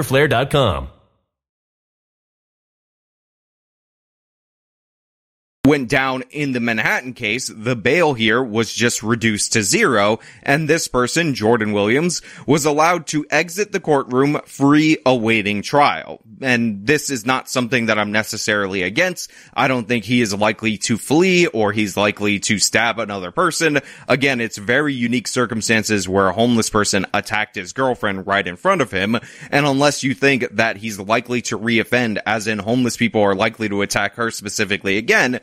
fighterflare.com. 0.01 1.00
went 5.67 5.89
down 5.89 6.23
in 6.31 6.53
the 6.53 6.59
Manhattan 6.59 7.13
case, 7.13 7.45
the 7.47 7.75
bail 7.75 8.15
here 8.15 8.43
was 8.43 8.73
just 8.73 9.03
reduced 9.03 9.53
to 9.53 9.61
zero, 9.61 10.19
and 10.41 10.67
this 10.67 10.87
person, 10.87 11.35
Jordan 11.35 11.71
Williams, 11.71 12.23
was 12.47 12.65
allowed 12.65 13.05
to 13.07 13.27
exit 13.29 13.71
the 13.71 13.79
courtroom 13.79 14.41
free 14.45 14.97
awaiting 15.05 15.61
trial. 15.61 16.19
And 16.41 16.87
this 16.87 17.11
is 17.11 17.27
not 17.27 17.47
something 17.47 17.85
that 17.85 17.99
I'm 17.99 18.11
necessarily 18.11 18.81
against. 18.81 19.29
I 19.53 19.67
don't 19.67 19.87
think 19.87 20.03
he 20.03 20.21
is 20.21 20.33
likely 20.33 20.79
to 20.79 20.97
flee 20.97 21.45
or 21.45 21.71
he's 21.71 21.95
likely 21.95 22.39
to 22.39 22.57
stab 22.57 22.97
another 22.97 23.29
person. 23.29 23.81
Again, 24.07 24.41
it's 24.41 24.57
very 24.57 24.95
unique 24.95 25.27
circumstances 25.27 26.09
where 26.09 26.29
a 26.29 26.33
homeless 26.33 26.71
person 26.71 27.05
attacked 27.13 27.53
his 27.53 27.71
girlfriend 27.71 28.25
right 28.25 28.47
in 28.47 28.55
front 28.55 28.81
of 28.81 28.89
him. 28.89 29.15
And 29.51 29.67
unless 29.67 30.01
you 30.01 30.15
think 30.15 30.47
that 30.53 30.77
he's 30.77 30.99
likely 30.99 31.43
to 31.43 31.59
reoffend, 31.59 32.19
as 32.25 32.47
in 32.47 32.57
homeless 32.57 32.97
people 32.97 33.21
are 33.21 33.35
likely 33.35 33.69
to 33.69 33.83
attack 33.83 34.15
her 34.15 34.31
specifically 34.31 34.97
again, 34.97 35.39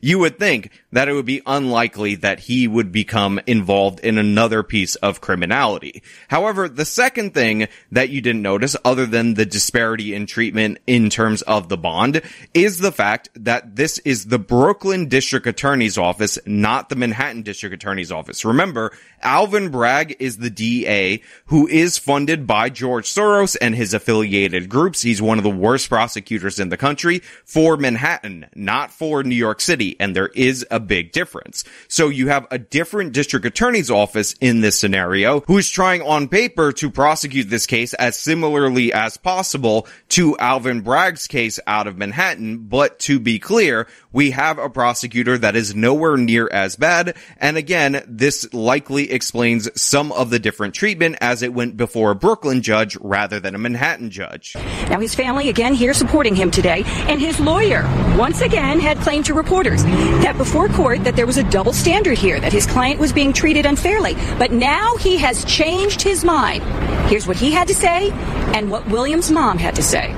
you 0.00 0.18
would 0.18 0.38
think 0.38 0.70
that 0.92 1.08
it 1.08 1.12
would 1.12 1.26
be 1.26 1.42
unlikely 1.46 2.16
that 2.16 2.40
he 2.40 2.66
would 2.66 2.92
become 2.92 3.40
involved 3.46 4.00
in 4.00 4.18
another 4.18 4.62
piece 4.62 4.94
of 4.96 5.20
criminality. 5.20 6.02
However, 6.28 6.68
the 6.68 6.84
second 6.84 7.34
thing 7.34 7.68
that 7.92 8.08
you 8.10 8.20
didn't 8.20 8.42
notice, 8.42 8.76
other 8.84 9.06
than 9.06 9.34
the 9.34 9.46
disparity 9.46 10.14
in 10.14 10.26
treatment 10.26 10.78
in 10.86 11.10
terms 11.10 11.42
of 11.42 11.68
the 11.68 11.76
bond, 11.76 12.22
is 12.54 12.78
the 12.78 12.92
fact 12.92 13.28
that 13.34 13.76
this 13.76 13.98
is 14.00 14.26
the 14.26 14.38
Brooklyn 14.38 15.08
District 15.08 15.46
Attorney's 15.46 15.98
Office, 15.98 16.38
not 16.46 16.88
the 16.88 16.96
Manhattan 16.96 17.42
District 17.42 17.74
Attorney's 17.74 18.12
Office. 18.12 18.44
Remember, 18.44 18.92
Alvin 19.22 19.70
Bragg 19.70 20.16
is 20.20 20.38
the 20.38 20.50
DA 20.50 21.22
who 21.46 21.66
is 21.66 21.98
funded 21.98 22.46
by 22.46 22.70
George 22.70 23.08
Soros 23.08 23.56
and 23.60 23.74
his 23.74 23.94
affiliated 23.94 24.68
groups. 24.68 25.02
He's 25.02 25.22
one 25.22 25.38
of 25.38 25.44
the 25.44 25.50
worst 25.50 25.88
prosecutors 25.88 26.60
in 26.60 26.68
the 26.68 26.76
country 26.76 27.20
for 27.44 27.76
Manhattan, 27.76 28.46
not 28.54 28.90
for 28.90 29.22
New 29.22 29.34
York 29.34 29.60
City. 29.60 29.87
And 30.00 30.14
there 30.14 30.28
is 30.28 30.66
a 30.70 30.80
big 30.80 31.12
difference. 31.12 31.64
So 31.88 32.08
you 32.08 32.28
have 32.28 32.46
a 32.50 32.58
different 32.58 33.12
district 33.12 33.46
attorney's 33.46 33.90
office 33.90 34.34
in 34.40 34.60
this 34.60 34.78
scenario 34.78 35.40
who's 35.40 35.70
trying 35.70 36.02
on 36.02 36.28
paper 36.28 36.72
to 36.72 36.90
prosecute 36.90 37.50
this 37.50 37.66
case 37.66 37.94
as 37.94 38.16
similarly 38.16 38.92
as 38.92 39.16
possible 39.16 39.86
to 40.10 40.36
Alvin 40.38 40.80
Bragg's 40.80 41.26
case 41.26 41.60
out 41.66 41.86
of 41.86 41.96
Manhattan. 41.96 42.58
But 42.68 42.98
to 43.00 43.18
be 43.20 43.38
clear, 43.38 43.86
we 44.12 44.30
have 44.32 44.58
a 44.58 44.70
prosecutor 44.70 45.38
that 45.38 45.56
is 45.56 45.74
nowhere 45.74 46.16
near 46.16 46.48
as 46.50 46.76
bad. 46.76 47.16
And 47.38 47.56
again, 47.56 48.02
this 48.06 48.52
likely 48.52 49.10
explains 49.10 49.68
some 49.80 50.12
of 50.12 50.30
the 50.30 50.38
different 50.38 50.74
treatment 50.74 51.16
as 51.20 51.42
it 51.42 51.52
went 51.54 51.76
before 51.76 52.10
a 52.10 52.14
Brooklyn 52.14 52.62
judge 52.62 52.96
rather 53.00 53.40
than 53.40 53.54
a 53.54 53.58
Manhattan 53.58 54.10
judge. 54.10 54.54
Now, 54.88 55.00
his 55.00 55.14
family 55.14 55.48
again 55.48 55.74
here 55.74 55.94
supporting 55.94 56.34
him 56.34 56.50
today, 56.50 56.82
and 56.86 57.20
his 57.20 57.38
lawyer 57.40 57.82
once 58.16 58.40
again 58.40 58.80
had 58.80 58.98
claimed 58.98 59.26
to 59.26 59.34
reporters 59.34 59.77
that 59.84 60.36
before 60.36 60.68
court 60.68 61.04
that 61.04 61.16
there 61.16 61.26
was 61.26 61.36
a 61.36 61.44
double 61.44 61.72
standard 61.72 62.18
here, 62.18 62.40
that 62.40 62.52
his 62.52 62.66
client 62.66 63.00
was 63.00 63.12
being 63.12 63.32
treated 63.32 63.66
unfairly. 63.66 64.14
But 64.38 64.52
now 64.52 64.96
he 64.96 65.16
has 65.18 65.44
changed 65.44 66.02
his 66.02 66.24
mind. 66.24 66.62
Here's 67.08 67.26
what 67.26 67.36
he 67.36 67.50
had 67.50 67.68
to 67.68 67.74
say 67.74 68.10
and 68.54 68.70
what 68.70 68.86
William's 68.88 69.30
mom 69.30 69.58
had 69.58 69.74
to 69.76 69.82
say. 69.82 70.14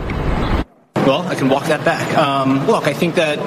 Well, 0.96 1.22
I 1.22 1.34
can 1.34 1.48
walk 1.48 1.66
that 1.66 1.84
back. 1.84 2.16
Um, 2.16 2.66
look, 2.66 2.86
I 2.86 2.92
think 2.92 3.14
that 3.14 3.38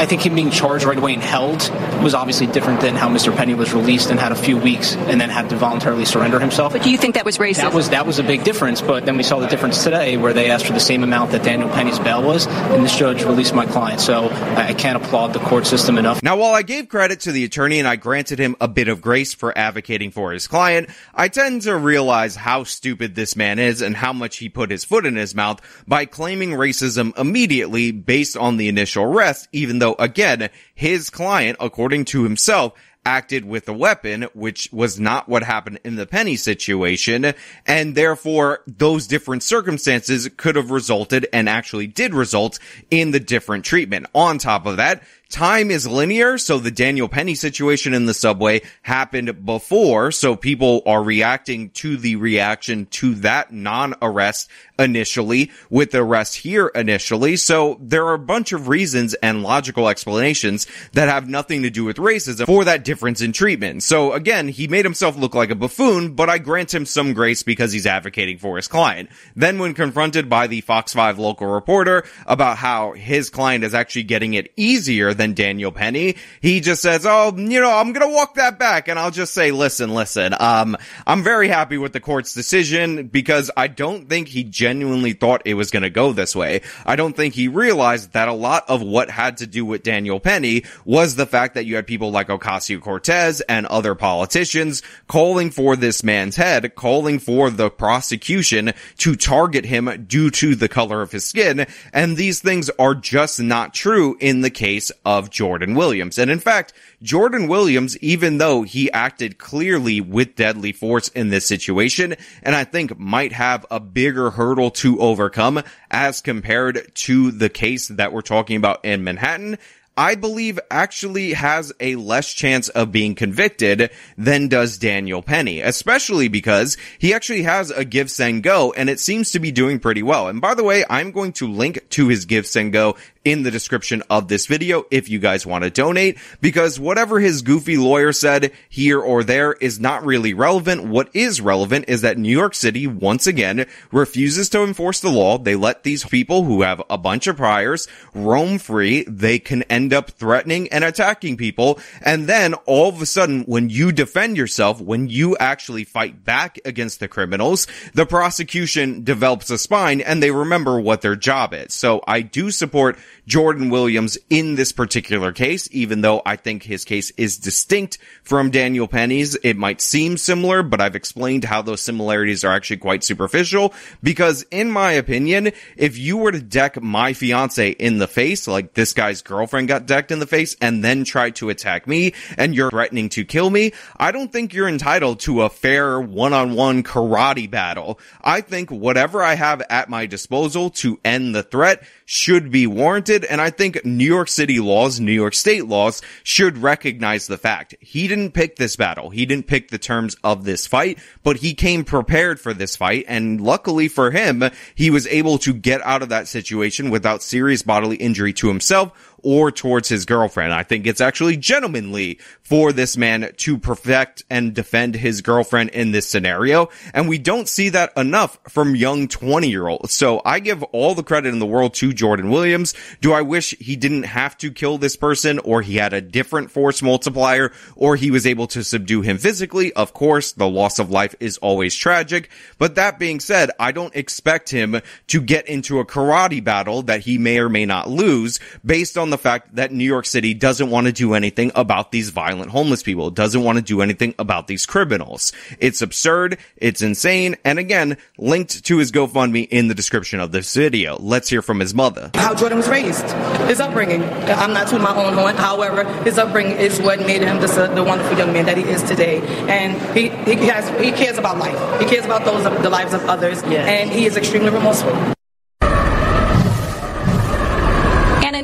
I 0.00 0.06
think 0.06 0.24
him 0.24 0.34
being 0.34 0.50
charged 0.50 0.86
right 0.86 0.96
away 0.96 1.12
and 1.12 1.22
held 1.22 1.70
was 2.02 2.14
obviously 2.14 2.46
different 2.46 2.80
than 2.80 2.94
how 2.96 3.10
Mr. 3.10 3.36
Penny 3.36 3.52
was 3.52 3.74
released 3.74 4.10
and 4.10 4.18
had 4.18 4.32
a 4.32 4.34
few 4.34 4.56
weeks 4.56 4.96
and 4.96 5.20
then 5.20 5.28
had 5.28 5.50
to 5.50 5.56
voluntarily 5.56 6.06
surrender 6.06 6.40
himself. 6.40 6.72
But 6.72 6.82
do 6.82 6.90
you 6.90 6.96
think 6.96 7.16
that 7.16 7.26
was 7.26 7.36
racist? 7.36 7.56
That 7.56 7.74
was 7.74 7.90
that 7.90 8.06
was 8.06 8.18
a 8.18 8.22
big 8.22 8.42
difference. 8.42 8.80
But 8.80 9.04
then 9.04 9.18
we 9.18 9.22
saw 9.22 9.40
the 9.40 9.46
difference 9.46 9.84
today, 9.84 10.16
where 10.16 10.32
they 10.32 10.50
asked 10.50 10.64
for 10.64 10.72
the 10.72 10.80
same 10.80 11.04
amount 11.04 11.32
that 11.32 11.42
Daniel 11.42 11.68
Penny's 11.68 11.98
bail 11.98 12.22
was, 12.22 12.46
and 12.46 12.82
this 12.82 12.96
judge 12.96 13.24
released 13.24 13.54
my 13.54 13.66
client. 13.66 14.00
So 14.00 14.30
I 14.30 14.72
can't 14.72 14.96
applaud 14.96 15.34
the 15.34 15.38
court 15.40 15.66
system 15.66 15.98
enough. 15.98 16.22
Now, 16.22 16.38
while 16.38 16.54
I 16.54 16.62
gave 16.62 16.88
credit 16.88 17.20
to 17.20 17.32
the 17.32 17.44
attorney 17.44 17.78
and 17.78 17.86
I 17.86 17.96
granted 17.96 18.38
him 18.38 18.56
a 18.58 18.68
bit 18.68 18.88
of 18.88 19.02
grace 19.02 19.34
for 19.34 19.56
advocating 19.56 20.12
for 20.12 20.32
his 20.32 20.46
client, 20.46 20.88
I 21.14 21.28
tend 21.28 21.60
to 21.62 21.76
realize 21.76 22.36
how 22.36 22.64
stupid 22.64 23.16
this 23.16 23.36
man 23.36 23.58
is 23.58 23.82
and 23.82 23.94
how 23.94 24.14
much 24.14 24.38
he 24.38 24.48
put 24.48 24.70
his 24.70 24.82
foot 24.82 25.04
in 25.04 25.16
his 25.16 25.34
mouth 25.34 25.60
by 25.86 26.06
claiming 26.06 26.52
racism 26.52 27.12
immediately 27.18 27.92
based 27.92 28.38
on 28.38 28.56
the 28.56 28.68
initial 28.68 29.04
arrest, 29.04 29.46
even 29.52 29.78
though 29.78 29.89
again, 29.98 30.50
his 30.74 31.10
client, 31.10 31.56
according 31.60 32.04
to 32.06 32.24
himself, 32.24 32.72
acted 33.06 33.44
with 33.44 33.68
a 33.68 33.72
weapon, 33.72 34.22
which 34.34 34.68
was 34.72 35.00
not 35.00 35.28
what 35.28 35.42
happened 35.42 35.80
in 35.84 35.96
the 35.96 36.06
Penny 36.06 36.36
situation. 36.36 37.32
And 37.66 37.94
therefore, 37.94 38.62
those 38.66 39.06
different 39.06 39.42
circumstances 39.42 40.28
could 40.36 40.56
have 40.56 40.70
resulted 40.70 41.26
and 41.32 41.48
actually 41.48 41.86
did 41.86 42.14
result 42.14 42.58
in 42.90 43.10
the 43.10 43.20
different 43.20 43.64
treatment. 43.64 44.06
On 44.14 44.38
top 44.38 44.66
of 44.66 44.76
that, 44.76 45.02
time 45.30 45.70
is 45.70 45.86
linear, 45.86 46.36
so 46.36 46.58
the 46.58 46.70
Daniel 46.70 47.08
Penny 47.08 47.34
situation 47.34 47.94
in 47.94 48.06
the 48.06 48.14
subway 48.14 48.62
happened 48.82 49.46
before, 49.46 50.10
so 50.10 50.36
people 50.36 50.82
are 50.84 51.02
reacting 51.02 51.70
to 51.70 51.96
the 51.96 52.16
reaction 52.16 52.86
to 52.86 53.14
that 53.16 53.52
non-arrest 53.52 54.50
initially, 54.78 55.50
with 55.68 55.90
the 55.92 56.02
arrest 56.02 56.36
here 56.36 56.68
initially, 56.68 57.36
so 57.36 57.78
there 57.80 58.06
are 58.06 58.14
a 58.14 58.18
bunch 58.18 58.52
of 58.52 58.68
reasons 58.68 59.14
and 59.14 59.42
logical 59.42 59.88
explanations 59.88 60.66
that 60.92 61.08
have 61.08 61.28
nothing 61.28 61.62
to 61.62 61.70
do 61.70 61.84
with 61.84 61.96
racism 61.96 62.46
for 62.46 62.64
that 62.64 62.84
difference 62.84 63.20
in 63.20 63.32
treatment. 63.32 63.82
So 63.82 64.12
again, 64.12 64.48
he 64.48 64.66
made 64.68 64.84
himself 64.84 65.16
look 65.16 65.34
like 65.34 65.50
a 65.50 65.54
buffoon, 65.54 66.14
but 66.14 66.28
I 66.28 66.38
grant 66.38 66.74
him 66.74 66.86
some 66.86 67.12
grace 67.12 67.42
because 67.42 67.72
he's 67.72 67.86
advocating 67.86 68.38
for 68.38 68.56
his 68.56 68.68
client. 68.68 69.10
Then 69.36 69.58
when 69.58 69.74
confronted 69.74 70.28
by 70.28 70.46
the 70.46 70.62
Fox 70.62 70.92
5 70.92 71.18
local 71.18 71.46
reporter 71.46 72.04
about 72.26 72.56
how 72.56 72.92
his 72.92 73.30
client 73.30 73.64
is 73.64 73.74
actually 73.74 74.04
getting 74.04 74.34
it 74.34 74.52
easier 74.56 75.12
than 75.20 75.34
Daniel 75.34 75.70
Penny. 75.70 76.16
He 76.40 76.60
just 76.60 76.80
says, 76.80 77.04
"Oh, 77.04 77.34
you 77.36 77.60
know, 77.60 77.70
I'm 77.70 77.92
gonna 77.92 78.08
walk 78.08 78.36
that 78.36 78.58
back," 78.58 78.88
and 78.88 78.98
I'll 78.98 79.10
just 79.10 79.34
say, 79.34 79.50
"Listen, 79.50 79.94
listen. 79.94 80.34
Um, 80.40 80.78
I'm 81.06 81.22
very 81.22 81.48
happy 81.48 81.76
with 81.76 81.92
the 81.92 82.00
court's 82.00 82.32
decision 82.32 83.08
because 83.08 83.50
I 83.54 83.66
don't 83.66 84.08
think 84.08 84.28
he 84.28 84.44
genuinely 84.44 85.12
thought 85.12 85.42
it 85.44 85.54
was 85.54 85.70
gonna 85.70 85.90
go 85.90 86.12
this 86.14 86.34
way. 86.34 86.62
I 86.86 86.96
don't 86.96 87.14
think 87.14 87.34
he 87.34 87.48
realized 87.48 88.14
that 88.14 88.28
a 88.28 88.32
lot 88.32 88.64
of 88.68 88.80
what 88.80 89.10
had 89.10 89.36
to 89.38 89.46
do 89.46 89.66
with 89.66 89.82
Daniel 89.82 90.20
Penny 90.20 90.64
was 90.86 91.16
the 91.16 91.26
fact 91.26 91.54
that 91.54 91.66
you 91.66 91.76
had 91.76 91.86
people 91.86 92.10
like 92.10 92.28
Ocasio 92.28 92.80
Cortez 92.80 93.42
and 93.42 93.66
other 93.66 93.94
politicians 93.94 94.82
calling 95.06 95.50
for 95.50 95.76
this 95.76 96.02
man's 96.02 96.36
head, 96.36 96.74
calling 96.74 97.18
for 97.18 97.50
the 97.50 97.68
prosecution 97.68 98.72
to 98.96 99.14
target 99.14 99.66
him 99.66 100.06
due 100.08 100.30
to 100.30 100.54
the 100.54 100.68
color 100.68 101.02
of 101.02 101.12
his 101.12 101.26
skin, 101.26 101.66
and 101.92 102.16
these 102.16 102.40
things 102.40 102.70
are 102.78 102.94
just 102.94 103.38
not 103.38 103.74
true 103.74 104.16
in 104.18 104.40
the 104.40 104.48
case 104.48 104.90
of 105.04 105.09
Jordan 105.30 105.74
Williams. 105.74 106.18
And 106.18 106.30
in 106.30 106.38
fact, 106.38 106.72
Jordan 107.02 107.48
Williams, 107.48 107.98
even 107.98 108.38
though 108.38 108.62
he 108.62 108.92
acted 108.92 109.38
clearly 109.38 110.00
with 110.00 110.36
deadly 110.36 110.70
force 110.70 111.08
in 111.08 111.30
this 111.30 111.46
situation, 111.46 112.14
and 112.42 112.54
I 112.54 112.62
think 112.64 112.98
might 112.98 113.32
have 113.32 113.66
a 113.70 113.80
bigger 113.80 114.30
hurdle 114.30 114.70
to 114.72 115.00
overcome 115.00 115.62
as 115.90 116.20
compared 116.20 116.92
to 116.94 117.30
the 117.32 117.48
case 117.48 117.88
that 117.88 118.12
we're 118.12 118.20
talking 118.20 118.56
about 118.56 118.84
in 118.84 119.02
Manhattan, 119.02 119.58
I 119.96 120.14
believe 120.14 120.58
actually 120.70 121.34
has 121.34 121.74
a 121.78 121.96
less 121.96 122.32
chance 122.32 122.70
of 122.70 122.90
being 122.90 123.14
convicted 123.14 123.90
than 124.16 124.48
does 124.48 124.78
Daniel 124.78 125.20
Penny, 125.20 125.60
especially 125.60 126.28
because 126.28 126.78
he 126.98 127.12
actually 127.12 127.42
has 127.42 127.70
a 127.70 127.84
Give 127.84 128.10
Send 128.10 128.42
Go 128.42 128.72
and 128.72 128.88
it 128.88 128.98
seems 128.98 129.32
to 129.32 129.40
be 129.40 129.52
doing 129.52 129.78
pretty 129.78 130.02
well. 130.02 130.28
And 130.28 130.40
by 130.40 130.54
the 130.54 130.64
way, 130.64 130.84
I'm 130.88 131.10
going 131.10 131.32
to 131.34 131.48
link 131.48 131.86
to 131.90 132.08
his 132.08 132.24
Give 132.24 132.46
Send 132.46 132.72
Go 132.72 132.96
in 133.24 133.42
the 133.42 133.50
description 133.50 134.02
of 134.08 134.28
this 134.28 134.46
video 134.46 134.84
if 134.90 135.08
you 135.08 135.18
guys 135.18 135.44
want 135.44 135.62
to 135.62 135.70
donate 135.70 136.18
because 136.40 136.80
whatever 136.80 137.20
his 137.20 137.42
goofy 137.42 137.76
lawyer 137.76 138.12
said 138.12 138.52
here 138.68 138.98
or 138.98 139.22
there 139.22 139.52
is 139.54 139.78
not 139.78 140.04
really 140.04 140.32
relevant. 140.32 140.84
What 140.84 141.10
is 141.14 141.40
relevant 141.40 141.84
is 141.88 142.00
that 142.00 142.16
New 142.16 142.30
York 142.30 142.54
City 142.54 142.86
once 142.86 143.26
again 143.26 143.66
refuses 143.92 144.48
to 144.50 144.62
enforce 144.62 145.00
the 145.00 145.10
law. 145.10 145.36
They 145.36 145.54
let 145.54 145.82
these 145.82 146.04
people 146.04 146.44
who 146.44 146.62
have 146.62 146.82
a 146.88 146.96
bunch 146.96 147.26
of 147.26 147.36
priors 147.36 147.88
roam 148.14 148.58
free. 148.58 149.04
They 149.04 149.38
can 149.38 149.62
end 149.64 149.92
up 149.92 150.10
threatening 150.12 150.68
and 150.68 150.82
attacking 150.82 151.36
people. 151.36 151.78
And 152.00 152.26
then 152.26 152.54
all 152.64 152.88
of 152.88 153.02
a 153.02 153.06
sudden, 153.06 153.42
when 153.44 153.68
you 153.68 153.92
defend 153.92 154.38
yourself, 154.38 154.80
when 154.80 155.08
you 155.08 155.36
actually 155.36 155.84
fight 155.84 156.24
back 156.24 156.58
against 156.64 157.00
the 157.00 157.08
criminals, 157.08 157.66
the 157.92 158.06
prosecution 158.06 159.04
develops 159.04 159.50
a 159.50 159.58
spine 159.58 160.00
and 160.00 160.22
they 160.22 160.30
remember 160.30 160.80
what 160.80 161.02
their 161.02 161.16
job 161.16 161.52
is. 161.52 161.74
So 161.74 162.02
I 162.06 162.22
do 162.22 162.50
support 162.50 162.98
Jordan 163.26 163.70
Williams 163.70 164.18
in 164.28 164.54
this 164.54 164.72
particular 164.72 165.32
case, 165.32 165.68
even 165.72 166.00
though 166.00 166.22
I 166.24 166.36
think 166.36 166.62
his 166.62 166.84
case 166.84 167.10
is 167.16 167.36
distinct 167.36 167.98
from 168.22 168.50
Daniel 168.50 168.88
Penny's. 168.88 169.36
It 169.42 169.56
might 169.56 169.80
seem 169.80 170.16
similar, 170.16 170.62
but 170.62 170.80
I've 170.80 170.96
explained 170.96 171.44
how 171.44 171.62
those 171.62 171.80
similarities 171.80 172.44
are 172.44 172.52
actually 172.52 172.78
quite 172.78 173.04
superficial 173.04 173.74
because 174.02 174.42
in 174.50 174.70
my 174.70 174.92
opinion, 174.92 175.52
if 175.76 175.98
you 175.98 176.16
were 176.16 176.32
to 176.32 176.40
deck 176.40 176.80
my 176.82 177.12
fiance 177.12 177.70
in 177.70 177.98
the 177.98 178.08
face, 178.08 178.46
like 178.46 178.74
this 178.74 178.92
guy's 178.92 179.22
girlfriend 179.22 179.68
got 179.68 179.86
decked 179.86 180.10
in 180.10 180.18
the 180.18 180.26
face 180.26 180.56
and 180.60 180.82
then 180.84 181.04
tried 181.04 181.36
to 181.36 181.50
attack 181.50 181.86
me 181.86 182.14
and 182.36 182.54
you're 182.54 182.70
threatening 182.70 183.08
to 183.10 183.24
kill 183.24 183.50
me, 183.50 183.72
I 183.96 184.12
don't 184.12 184.32
think 184.32 184.54
you're 184.54 184.68
entitled 184.68 185.20
to 185.20 185.42
a 185.42 185.50
fair 185.50 186.00
one-on-one 186.00 186.82
karate 186.82 187.50
battle. 187.50 187.98
I 188.22 188.40
think 188.40 188.70
whatever 188.70 189.22
I 189.22 189.34
have 189.34 189.62
at 189.68 189.88
my 189.88 190.06
disposal 190.06 190.70
to 190.70 190.98
end 191.04 191.34
the 191.34 191.42
threat 191.42 191.82
should 192.04 192.50
be 192.50 192.66
warranted. 192.66 192.99
And 193.08 193.40
I 193.40 193.50
think 193.50 193.84
New 193.84 194.04
York 194.04 194.28
City 194.28 194.60
laws, 194.60 195.00
New 195.00 195.12
York 195.12 195.34
state 195.34 195.66
laws 195.66 196.02
should 196.22 196.58
recognize 196.58 197.26
the 197.26 197.38
fact 197.38 197.74
he 197.80 198.08
didn't 198.08 198.32
pick 198.32 198.56
this 198.56 198.76
battle. 198.76 199.10
He 199.10 199.26
didn't 199.26 199.46
pick 199.46 199.70
the 199.70 199.78
terms 199.78 200.16
of 200.22 200.44
this 200.44 200.66
fight, 200.66 200.98
but 201.22 201.38
he 201.38 201.54
came 201.54 201.84
prepared 201.84 202.40
for 202.40 202.52
this 202.52 202.76
fight. 202.76 203.04
And 203.08 203.40
luckily 203.40 203.88
for 203.88 204.10
him, 204.10 204.44
he 204.74 204.90
was 204.90 205.06
able 205.06 205.38
to 205.38 205.54
get 205.54 205.80
out 205.82 206.02
of 206.02 206.08
that 206.10 206.28
situation 206.28 206.90
without 206.90 207.22
serious 207.22 207.62
bodily 207.62 207.96
injury 207.96 208.32
to 208.34 208.48
himself 208.48 209.09
or 209.22 209.50
towards 209.50 209.88
his 209.88 210.04
girlfriend. 210.04 210.52
I 210.52 210.62
think 210.62 210.86
it's 210.86 211.00
actually 211.00 211.36
gentlemanly 211.36 212.18
for 212.42 212.72
this 212.72 212.96
man 212.96 213.30
to 213.36 213.58
perfect 213.58 214.24
and 214.28 214.54
defend 214.54 214.94
his 214.94 215.22
girlfriend 215.22 215.70
in 215.70 215.92
this 215.92 216.08
scenario. 216.08 216.68
And 216.94 217.08
we 217.08 217.18
don't 217.18 217.48
see 217.48 217.68
that 217.70 217.92
enough 217.96 218.38
from 218.48 218.74
young 218.74 219.08
20 219.08 219.48
year 219.48 219.68
olds. 219.68 219.92
So 219.92 220.20
I 220.24 220.40
give 220.40 220.62
all 220.64 220.94
the 220.94 221.02
credit 221.02 221.32
in 221.32 221.38
the 221.38 221.46
world 221.46 221.74
to 221.74 221.92
Jordan 221.92 222.30
Williams. 222.30 222.74
Do 223.00 223.12
I 223.12 223.22
wish 223.22 223.54
he 223.58 223.76
didn't 223.76 224.04
have 224.04 224.36
to 224.38 224.50
kill 224.50 224.78
this 224.78 224.96
person 224.96 225.38
or 225.40 225.62
he 225.62 225.76
had 225.76 225.92
a 225.92 226.00
different 226.00 226.50
force 226.50 226.82
multiplier 226.82 227.52
or 227.76 227.96
he 227.96 228.10
was 228.10 228.26
able 228.26 228.46
to 228.48 228.64
subdue 228.64 229.02
him 229.02 229.18
physically? 229.18 229.72
Of 229.74 229.92
course, 229.92 230.32
the 230.32 230.48
loss 230.48 230.78
of 230.78 230.90
life 230.90 231.14
is 231.20 231.38
always 231.38 231.74
tragic. 231.74 232.30
But 232.58 232.74
that 232.76 232.98
being 232.98 233.20
said, 233.20 233.50
I 233.58 233.72
don't 233.72 233.94
expect 233.94 234.50
him 234.50 234.80
to 235.08 235.20
get 235.20 235.48
into 235.48 235.78
a 235.78 235.84
karate 235.84 236.42
battle 236.42 236.82
that 236.82 237.00
he 237.00 237.18
may 237.18 237.38
or 237.38 237.48
may 237.48 237.66
not 237.66 237.88
lose 237.88 238.40
based 238.64 238.96
on 238.98 239.09
the 239.10 239.18
fact 239.18 239.54
that 239.56 239.72
New 239.72 239.84
York 239.84 240.06
City 240.06 240.34
doesn't 240.34 240.70
want 240.70 240.86
to 240.86 240.92
do 240.92 241.14
anything 241.14 241.52
about 241.54 241.92
these 241.92 242.10
violent 242.10 242.50
homeless 242.50 242.82
people, 242.82 243.10
doesn't 243.10 243.42
want 243.42 243.56
to 243.56 243.62
do 243.62 243.80
anything 243.80 244.14
about 244.18 244.46
these 244.46 244.66
criminals. 244.66 245.32
It's 245.58 245.82
absurd, 245.82 246.38
it's 246.56 246.82
insane, 246.82 247.36
and 247.44 247.58
again, 247.58 247.96
linked 248.18 248.64
to 248.64 248.78
his 248.78 248.92
GoFundMe 248.92 249.48
in 249.48 249.68
the 249.68 249.74
description 249.74 250.20
of 250.20 250.32
this 250.32 250.54
video. 250.54 250.96
Let's 250.98 251.28
hear 251.28 251.42
from 251.42 251.60
his 251.60 251.74
mother. 251.74 252.10
How 252.14 252.34
Jordan 252.34 252.58
was 252.58 252.68
raised, 252.68 253.10
his 253.48 253.60
upbringing. 253.60 254.02
I'm 254.02 254.52
not 254.52 254.68
to 254.68 254.78
my 254.78 254.94
own 254.94 255.14
horn, 255.14 255.36
however, 255.36 255.84
his 256.02 256.18
upbringing 256.18 256.56
is 256.56 256.80
what 256.80 257.00
made 257.00 257.22
him 257.22 257.40
this, 257.40 257.56
uh, 257.56 257.72
the 257.74 257.84
wonderful 257.84 258.16
young 258.16 258.32
man 258.32 258.46
that 258.46 258.56
he 258.56 258.64
is 258.64 258.82
today. 258.82 259.20
And 259.48 259.80
he, 259.96 260.08
he 260.30 260.46
has 260.46 260.68
he 260.80 260.92
cares 260.92 261.18
about 261.18 261.38
life. 261.38 261.80
He 261.80 261.86
cares 261.86 262.04
about 262.04 262.24
those 262.24 262.44
the 262.62 262.70
lives 262.70 262.94
of 262.94 263.04
others, 263.06 263.42
and 263.42 263.90
he 263.90 264.06
is 264.06 264.16
extremely 264.16 264.50
remorseful. 264.50 265.14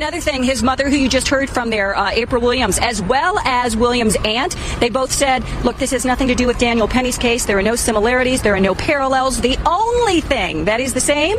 Another 0.07 0.21
thing, 0.21 0.41
his 0.41 0.63
mother, 0.63 0.89
who 0.89 0.95
you 0.95 1.09
just 1.09 1.27
heard 1.27 1.49
from 1.49 1.69
there, 1.69 1.93
uh, 1.93 2.09
April 2.11 2.41
Williams, 2.41 2.79
as 2.79 3.01
well 3.01 3.37
as 3.39 3.75
Williams' 3.75 4.15
aunt, 4.23 4.55
they 4.79 4.89
both 4.89 5.11
said, 5.11 5.43
look, 5.65 5.77
this 5.79 5.91
has 5.91 6.05
nothing 6.05 6.29
to 6.29 6.35
do 6.35 6.47
with 6.47 6.57
Daniel 6.57 6.87
Penny's 6.87 7.17
case. 7.17 7.45
There 7.45 7.57
are 7.57 7.61
no 7.61 7.75
similarities. 7.75 8.41
There 8.41 8.55
are 8.55 8.59
no 8.61 8.73
parallels. 8.73 9.41
The 9.41 9.57
only 9.65 10.21
thing 10.21 10.63
that 10.63 10.79
is 10.79 10.93
the 10.93 11.01
same 11.01 11.37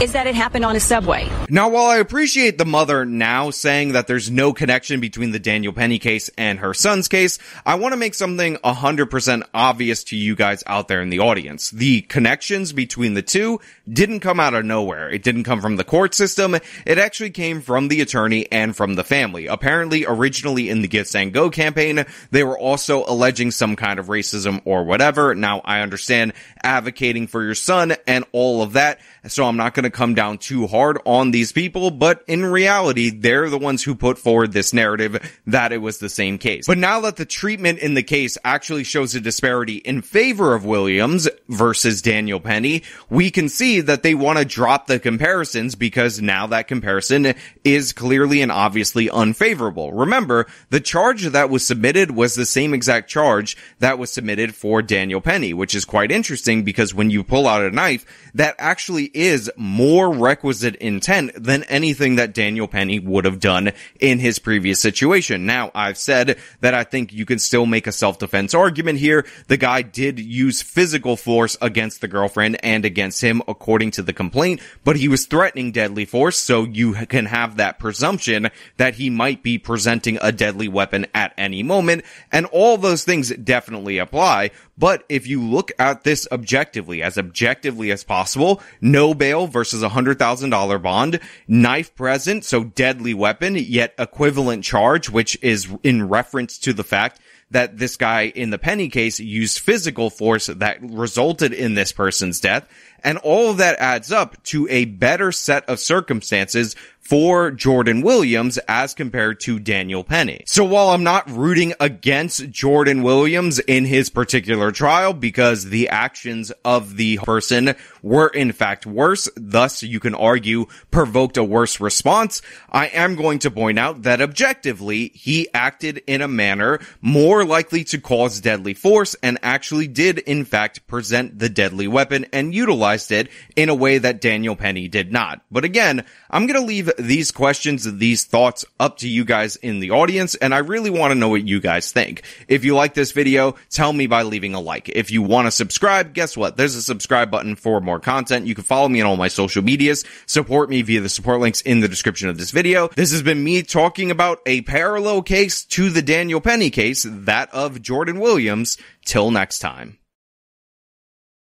is 0.00 0.12
that 0.12 0.26
it 0.26 0.34
happened 0.34 0.64
on 0.64 0.76
a 0.76 0.80
subway. 0.80 1.28
Now, 1.50 1.68
while 1.68 1.86
I 1.86 1.96
appreciate 1.96 2.56
the 2.56 2.64
mother 2.64 3.04
now 3.04 3.50
saying 3.50 3.92
that 3.92 4.06
there's 4.06 4.30
no 4.30 4.52
connection 4.52 5.00
between 5.00 5.32
the 5.32 5.40
Daniel 5.40 5.72
Penny 5.72 5.98
case 5.98 6.30
and 6.38 6.60
her 6.60 6.72
son's 6.72 7.08
case, 7.08 7.38
I 7.66 7.74
want 7.74 7.92
to 7.92 7.96
make 7.96 8.14
something 8.14 8.56
100% 8.56 9.42
obvious 9.52 10.04
to 10.04 10.16
you 10.16 10.36
guys 10.36 10.62
out 10.66 10.88
there 10.88 11.02
in 11.02 11.10
the 11.10 11.18
audience. 11.18 11.70
The 11.70 12.02
connections 12.02 12.72
between 12.72 13.14
the 13.14 13.22
two 13.22 13.60
didn't 13.92 14.20
come 14.20 14.38
out 14.38 14.54
of 14.54 14.64
nowhere. 14.64 15.10
It 15.10 15.24
didn't 15.24 15.44
come 15.44 15.60
from 15.60 15.76
the 15.76 15.84
court 15.84 16.14
system. 16.14 16.54
It 16.54 16.98
actually 16.98 17.30
came 17.30 17.60
from 17.60 17.88
the 17.88 17.97
attorney 18.00 18.50
and 18.50 18.76
from 18.76 18.94
the 18.94 19.04
family. 19.04 19.46
Apparently, 19.46 20.04
originally 20.06 20.68
in 20.70 20.82
the 20.82 20.88
GiveSendGo 20.88 21.52
campaign, 21.52 22.04
they 22.30 22.44
were 22.44 22.58
also 22.58 23.04
alleging 23.06 23.50
some 23.50 23.76
kind 23.76 23.98
of 23.98 24.06
racism 24.06 24.60
or 24.64 24.84
whatever. 24.84 25.34
Now, 25.34 25.60
I 25.64 25.80
understand 25.80 26.32
advocating 26.62 27.26
for 27.26 27.42
your 27.42 27.54
son 27.54 27.94
and 28.06 28.24
all 28.32 28.62
of 28.62 28.74
that, 28.74 29.00
so 29.26 29.44
I'm 29.44 29.56
not 29.56 29.74
going 29.74 29.84
to 29.84 29.90
come 29.90 30.14
down 30.14 30.38
too 30.38 30.66
hard 30.66 30.98
on 31.04 31.30
these 31.30 31.52
people, 31.52 31.90
but 31.90 32.22
in 32.26 32.44
reality, 32.44 33.10
they're 33.10 33.50
the 33.50 33.58
ones 33.58 33.82
who 33.82 33.94
put 33.94 34.18
forward 34.18 34.52
this 34.52 34.72
narrative 34.72 35.38
that 35.46 35.72
it 35.72 35.78
was 35.78 35.98
the 35.98 36.08
same 36.08 36.38
case. 36.38 36.66
But 36.66 36.78
now 36.78 37.00
that 37.00 37.16
the 37.16 37.24
treatment 37.24 37.78
in 37.78 37.94
the 37.94 38.02
case 38.02 38.38
actually 38.44 38.84
shows 38.84 39.14
a 39.14 39.20
disparity 39.20 39.76
in 39.76 40.02
favor 40.02 40.54
of 40.54 40.64
Williams 40.64 41.28
versus 41.48 42.02
Daniel 42.02 42.40
Penny, 42.40 42.82
we 43.10 43.30
can 43.30 43.48
see 43.48 43.80
that 43.80 44.02
they 44.02 44.14
want 44.14 44.38
to 44.38 44.44
drop 44.44 44.86
the 44.86 44.98
comparisons 44.98 45.74
because 45.74 46.20
now 46.20 46.46
that 46.48 46.68
comparison 46.68 47.34
is 47.64 47.87
clearly 47.92 48.42
and 48.42 48.52
obviously 48.52 49.10
unfavorable. 49.10 49.92
Remember, 49.92 50.46
the 50.70 50.80
charge 50.80 51.24
that 51.24 51.50
was 51.50 51.66
submitted 51.66 52.10
was 52.10 52.34
the 52.34 52.46
same 52.46 52.74
exact 52.74 53.08
charge 53.08 53.56
that 53.78 53.98
was 53.98 54.10
submitted 54.10 54.54
for 54.54 54.82
Daniel 54.82 55.20
Penny, 55.20 55.52
which 55.54 55.74
is 55.74 55.84
quite 55.84 56.10
interesting 56.10 56.64
because 56.64 56.94
when 56.94 57.10
you 57.10 57.24
pull 57.24 57.46
out 57.46 57.62
a 57.62 57.70
knife, 57.70 58.04
that 58.34 58.54
actually 58.58 59.10
is 59.14 59.50
more 59.56 60.12
requisite 60.12 60.76
intent 60.76 61.32
than 61.34 61.64
anything 61.64 62.16
that 62.16 62.34
Daniel 62.34 62.68
Penny 62.68 62.98
would 62.98 63.24
have 63.24 63.40
done 63.40 63.72
in 64.00 64.18
his 64.18 64.38
previous 64.38 64.80
situation. 64.80 65.46
Now, 65.46 65.70
I've 65.74 65.98
said 65.98 66.38
that 66.60 66.74
I 66.74 66.84
think 66.84 67.12
you 67.12 67.24
can 67.24 67.38
still 67.38 67.66
make 67.66 67.86
a 67.86 67.92
self-defense 67.92 68.54
argument 68.54 68.98
here. 68.98 69.26
The 69.48 69.56
guy 69.56 69.82
did 69.82 70.18
use 70.18 70.62
physical 70.62 71.16
force 71.16 71.56
against 71.60 72.00
the 72.00 72.08
girlfriend 72.08 72.58
and 72.64 72.84
against 72.84 73.22
him 73.22 73.42
according 73.48 73.92
to 73.92 74.02
the 74.02 74.12
complaint, 74.12 74.60
but 74.84 74.96
he 74.96 75.08
was 75.08 75.26
threatening 75.26 75.72
deadly 75.72 76.04
force, 76.04 76.38
so 76.38 76.64
you 76.64 76.94
can 76.94 77.26
have 77.26 77.56
that 77.56 77.77
presumption 77.78 78.50
that 78.76 78.94
he 78.94 79.10
might 79.10 79.42
be 79.42 79.58
presenting 79.58 80.18
a 80.20 80.32
deadly 80.32 80.68
weapon 80.68 81.06
at 81.14 81.32
any 81.36 81.62
moment, 81.62 82.04
and 82.32 82.46
all 82.46 82.76
those 82.76 83.04
things 83.04 83.30
definitely 83.30 83.98
apply, 83.98 84.50
but 84.76 85.04
if 85.08 85.26
you 85.26 85.42
look 85.42 85.72
at 85.78 86.04
this 86.04 86.28
objectively, 86.30 87.02
as 87.02 87.18
objectively 87.18 87.90
as 87.90 88.04
possible, 88.04 88.62
no 88.80 89.12
bail 89.14 89.46
versus 89.46 89.82
a 89.82 89.88
hundred 89.88 90.18
thousand 90.18 90.50
dollar 90.50 90.78
bond, 90.78 91.20
knife 91.48 91.94
present, 91.94 92.44
so 92.44 92.64
deadly 92.64 93.14
weapon, 93.14 93.56
yet 93.56 93.94
equivalent 93.98 94.64
charge, 94.64 95.10
which 95.10 95.36
is 95.42 95.68
in 95.82 96.08
reference 96.08 96.58
to 96.58 96.72
the 96.72 96.84
fact 96.84 97.20
that 97.50 97.78
this 97.78 97.96
guy 97.96 98.26
in 98.26 98.50
the 98.50 98.58
Penny 98.58 98.88
case 98.88 99.18
used 99.18 99.58
physical 99.58 100.10
force 100.10 100.46
that 100.46 100.78
resulted 100.82 101.52
in 101.52 101.74
this 101.74 101.92
person's 101.92 102.40
death. 102.40 102.68
And 103.02 103.18
all 103.18 103.50
of 103.50 103.58
that 103.58 103.78
adds 103.78 104.12
up 104.12 104.42
to 104.44 104.68
a 104.68 104.84
better 104.84 105.32
set 105.32 105.68
of 105.68 105.80
circumstances 105.80 106.74
for 107.08 107.50
Jordan 107.50 108.02
Williams 108.02 108.58
as 108.68 108.92
compared 108.92 109.40
to 109.40 109.58
Daniel 109.58 110.04
Penny. 110.04 110.42
So 110.46 110.62
while 110.62 110.90
I'm 110.90 111.04
not 111.04 111.30
rooting 111.30 111.72
against 111.80 112.50
Jordan 112.50 113.02
Williams 113.02 113.58
in 113.60 113.86
his 113.86 114.10
particular 114.10 114.72
trial 114.72 115.14
because 115.14 115.64
the 115.64 115.88
actions 115.88 116.52
of 116.66 116.98
the 116.98 117.16
person 117.16 117.74
were 118.02 118.28
in 118.28 118.52
fact 118.52 118.84
worse, 118.84 119.26
thus 119.36 119.82
you 119.82 120.00
can 120.00 120.14
argue 120.14 120.66
provoked 120.90 121.38
a 121.38 121.44
worse 121.44 121.80
response, 121.80 122.42
I 122.70 122.88
am 122.88 123.16
going 123.16 123.38
to 123.38 123.50
point 123.50 123.78
out 123.78 124.02
that 124.02 124.20
objectively 124.20 125.08
he 125.14 125.48
acted 125.54 126.02
in 126.06 126.20
a 126.20 126.28
manner 126.28 126.78
more 127.00 127.42
likely 127.42 127.84
to 127.84 127.98
cause 127.98 128.38
deadly 128.42 128.74
force 128.74 129.16
and 129.22 129.38
actually 129.42 129.88
did 129.88 130.18
in 130.18 130.44
fact 130.44 130.86
present 130.86 131.38
the 131.38 131.48
deadly 131.48 131.88
weapon 131.88 132.26
and 132.34 132.52
utilized 132.88 133.12
it 133.12 133.28
in 133.56 133.68
a 133.68 133.74
way 133.74 133.98
that 133.98 134.20
Daniel 134.20 134.56
Penny 134.56 134.88
did 134.88 135.12
not. 135.12 135.42
But 135.50 135.64
again, 135.64 136.04
I'm 136.30 136.46
going 136.46 136.60
to 136.60 136.66
leave 136.66 136.90
these 136.98 137.30
questions 137.30 137.90
these 137.98 138.24
thoughts 138.24 138.64
up 138.78 138.98
to 138.98 139.08
you 139.08 139.24
guys 139.24 139.56
in 139.56 139.80
the 139.80 139.90
audience, 139.90 140.34
and 140.36 140.54
I 140.54 140.58
really 140.58 140.90
want 140.90 141.12
to 141.12 141.18
know 141.18 141.28
what 141.28 141.46
you 141.46 141.60
guys 141.60 141.92
think. 141.92 142.22
If 142.48 142.64
you 142.64 142.74
like 142.74 142.94
this 142.94 143.12
video, 143.12 143.56
tell 143.70 143.92
me 143.92 144.06
by 144.06 144.22
leaving 144.22 144.54
a 144.54 144.60
like. 144.60 144.88
If 144.88 145.10
you 145.10 145.22
want 145.22 145.46
to 145.46 145.50
subscribe, 145.50 146.14
guess 146.14 146.36
what? 146.36 146.56
There's 146.56 146.74
a 146.74 146.82
subscribe 146.82 147.30
button 147.30 147.56
for 147.56 147.80
more 147.80 148.00
content. 148.00 148.46
You 148.46 148.54
can 148.54 148.64
follow 148.64 148.88
me 148.88 149.00
on 149.00 149.06
all 149.06 149.16
my 149.16 149.28
social 149.28 149.62
medias, 149.62 150.04
support 150.26 150.70
me 150.70 150.82
via 150.82 151.00
the 151.00 151.08
support 151.08 151.40
links 151.40 151.60
in 151.62 151.80
the 151.80 151.88
description 151.88 152.28
of 152.28 152.38
this 152.38 152.50
video. 152.50 152.88
This 152.88 153.12
has 153.12 153.22
been 153.22 153.42
me 153.42 153.62
talking 153.62 154.10
about 154.10 154.40
a 154.46 154.62
parallel 154.62 155.22
case 155.22 155.64
to 155.66 155.90
the 155.90 156.02
Daniel 156.02 156.40
Penny 156.40 156.70
case, 156.70 157.06
that 157.08 157.52
of 157.52 157.82
Jordan 157.82 158.20
Williams. 158.20 158.78
Till 159.04 159.30
next 159.30 159.60
time. 159.60 159.98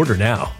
Order 0.00 0.16
now. 0.16 0.59